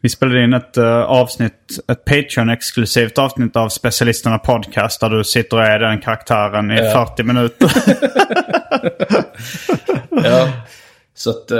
[0.02, 5.58] Vi spelade in ett uh, avsnitt, ett Patreon-exklusivt avsnitt av Specialisterna Podcast där du sitter
[5.58, 7.68] och är den karaktären i 40 minuter.
[10.24, 10.54] Ja.
[11.16, 11.60] Så att, eh,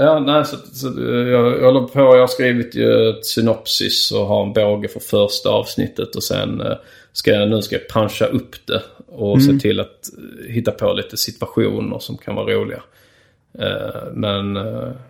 [0.00, 2.00] ja, nej, så, så eh, jag, jag håller på.
[2.00, 6.16] Jag har skrivit ju ett synopsis och har en båge för första avsnittet.
[6.16, 6.76] Och sen eh,
[7.12, 8.82] ska jag, nu ska jag puncha upp det.
[9.06, 10.10] Och se till att
[10.48, 12.82] hitta på lite situationer som kan vara roliga.
[14.12, 14.52] Men,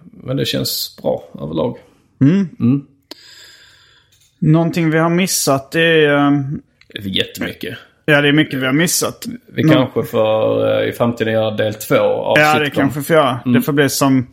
[0.02, 1.78] men det känns bra överlag.
[4.38, 6.42] Någonting vi har missat är
[7.00, 7.78] jättemycket.
[8.12, 9.24] Ja, det är mycket vi har missat.
[9.54, 12.82] Vi Nå- kanske får eh, i framtiden göra del två av Ja, det sitcom.
[12.82, 13.40] kanske vi får göra.
[13.44, 14.26] Det får bli som...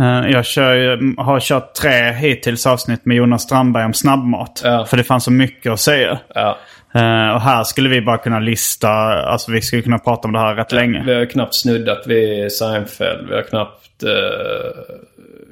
[0.00, 4.60] eh, jag kör, har kört tre hittills avsnitt med Jonas Strandberg om snabbmat.
[4.64, 4.84] Ja.
[4.84, 6.18] För det fanns så mycket att säga.
[6.34, 6.58] Ja.
[6.94, 8.88] Eh, och här skulle vi bara kunna lista,
[9.22, 11.02] alltså vi skulle kunna prata om det här rätt länge.
[11.06, 13.28] Vi har knappt snuddat vid Seinfeld.
[13.28, 14.02] Vi har knappt...
[14.02, 14.10] Eh,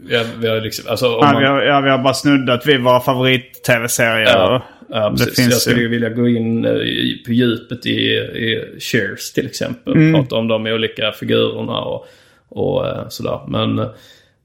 [0.08, 0.90] vi, har, vi har liksom...
[0.90, 4.26] Alltså, om Ja, man, vi, har, ja, vi har bara snuddat vid våra favorit-tv-serier.
[4.26, 7.90] ja, ja, det finns jag skulle ju- vilja gå in eh, i, på djupet i,
[8.16, 9.92] i Cheers till exempel.
[9.92, 10.14] Mm.
[10.14, 12.06] Prata om de olika figurerna och,
[12.48, 13.40] och eh, sådär.
[13.48, 13.88] Men,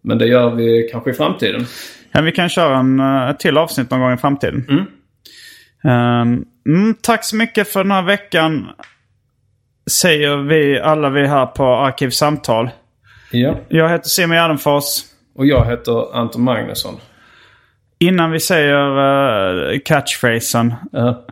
[0.02, 1.66] men det gör vi kanske i framtiden.
[2.12, 4.66] Ja, vi kan köra en, eh, ett till avsnitt någon gång i framtiden.
[4.70, 4.86] Mm.
[5.84, 8.70] Ehm, mm, tack så mycket för den här veckan.
[9.92, 12.70] Säger vi alla vi här på Arkivsamtal.
[13.32, 13.60] Ja.
[13.70, 14.84] Jag heter Simon Gärdenfors.
[15.36, 16.96] Och jag heter Anton Magnusson.
[18.04, 20.74] Innan vi säger uh, catchphrasen.
[20.92, 21.26] Ja.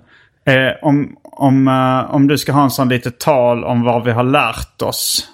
[0.46, 4.12] Eh, om, om, eh, om du ska ha en sån litet tal om vad vi
[4.12, 5.28] har lärt oss.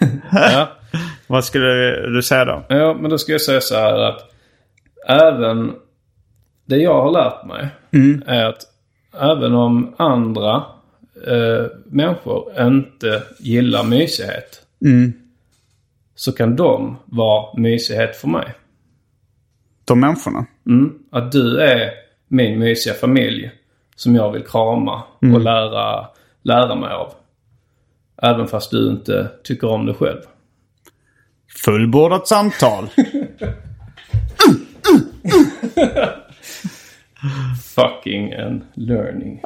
[0.32, 0.68] Ja.
[1.26, 2.64] Vad skulle du säga då?
[2.68, 4.20] Ja, men då ska jag säga så här att
[5.08, 5.72] även
[6.64, 7.68] det jag har lärt mig
[8.26, 8.62] är att
[9.20, 10.54] även om andra
[11.26, 14.62] eh, människor inte gillar mysighet
[16.14, 18.54] så kan de vara mysighet för mig.
[19.84, 20.46] De människorna.
[20.66, 20.98] Mm.
[21.10, 21.90] Att du är
[22.28, 23.50] min mysiga familj
[23.96, 25.02] som jag vill krama
[25.34, 26.06] och lära,
[26.42, 27.12] lära mig av.
[28.22, 30.20] Även fast du inte tycker om det själv.
[31.64, 32.88] Fullbordat samtal.
[37.74, 39.42] Fucking and learning.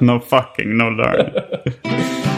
[0.00, 1.30] no fucking, no learn.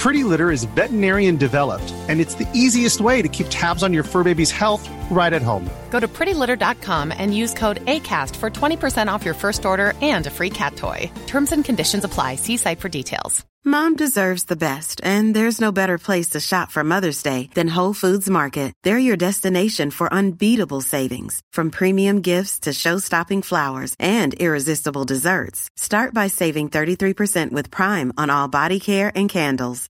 [0.00, 4.02] Pretty Litter is veterinarian developed, and it's the easiest way to keep tabs on your
[4.02, 5.68] fur baby's health right at home.
[5.90, 10.30] Go to prettylitter.com and use code ACAST for 20% off your first order and a
[10.30, 11.10] free cat toy.
[11.26, 12.36] Terms and conditions apply.
[12.36, 13.44] See site for details.
[13.62, 17.68] Mom deserves the best, and there's no better place to shop for Mother's Day than
[17.68, 18.72] Whole Foods Market.
[18.84, 25.68] They're your destination for unbeatable savings, from premium gifts to show-stopping flowers and irresistible desserts.
[25.76, 29.89] Start by saving 33% with Prime on all body care and candles.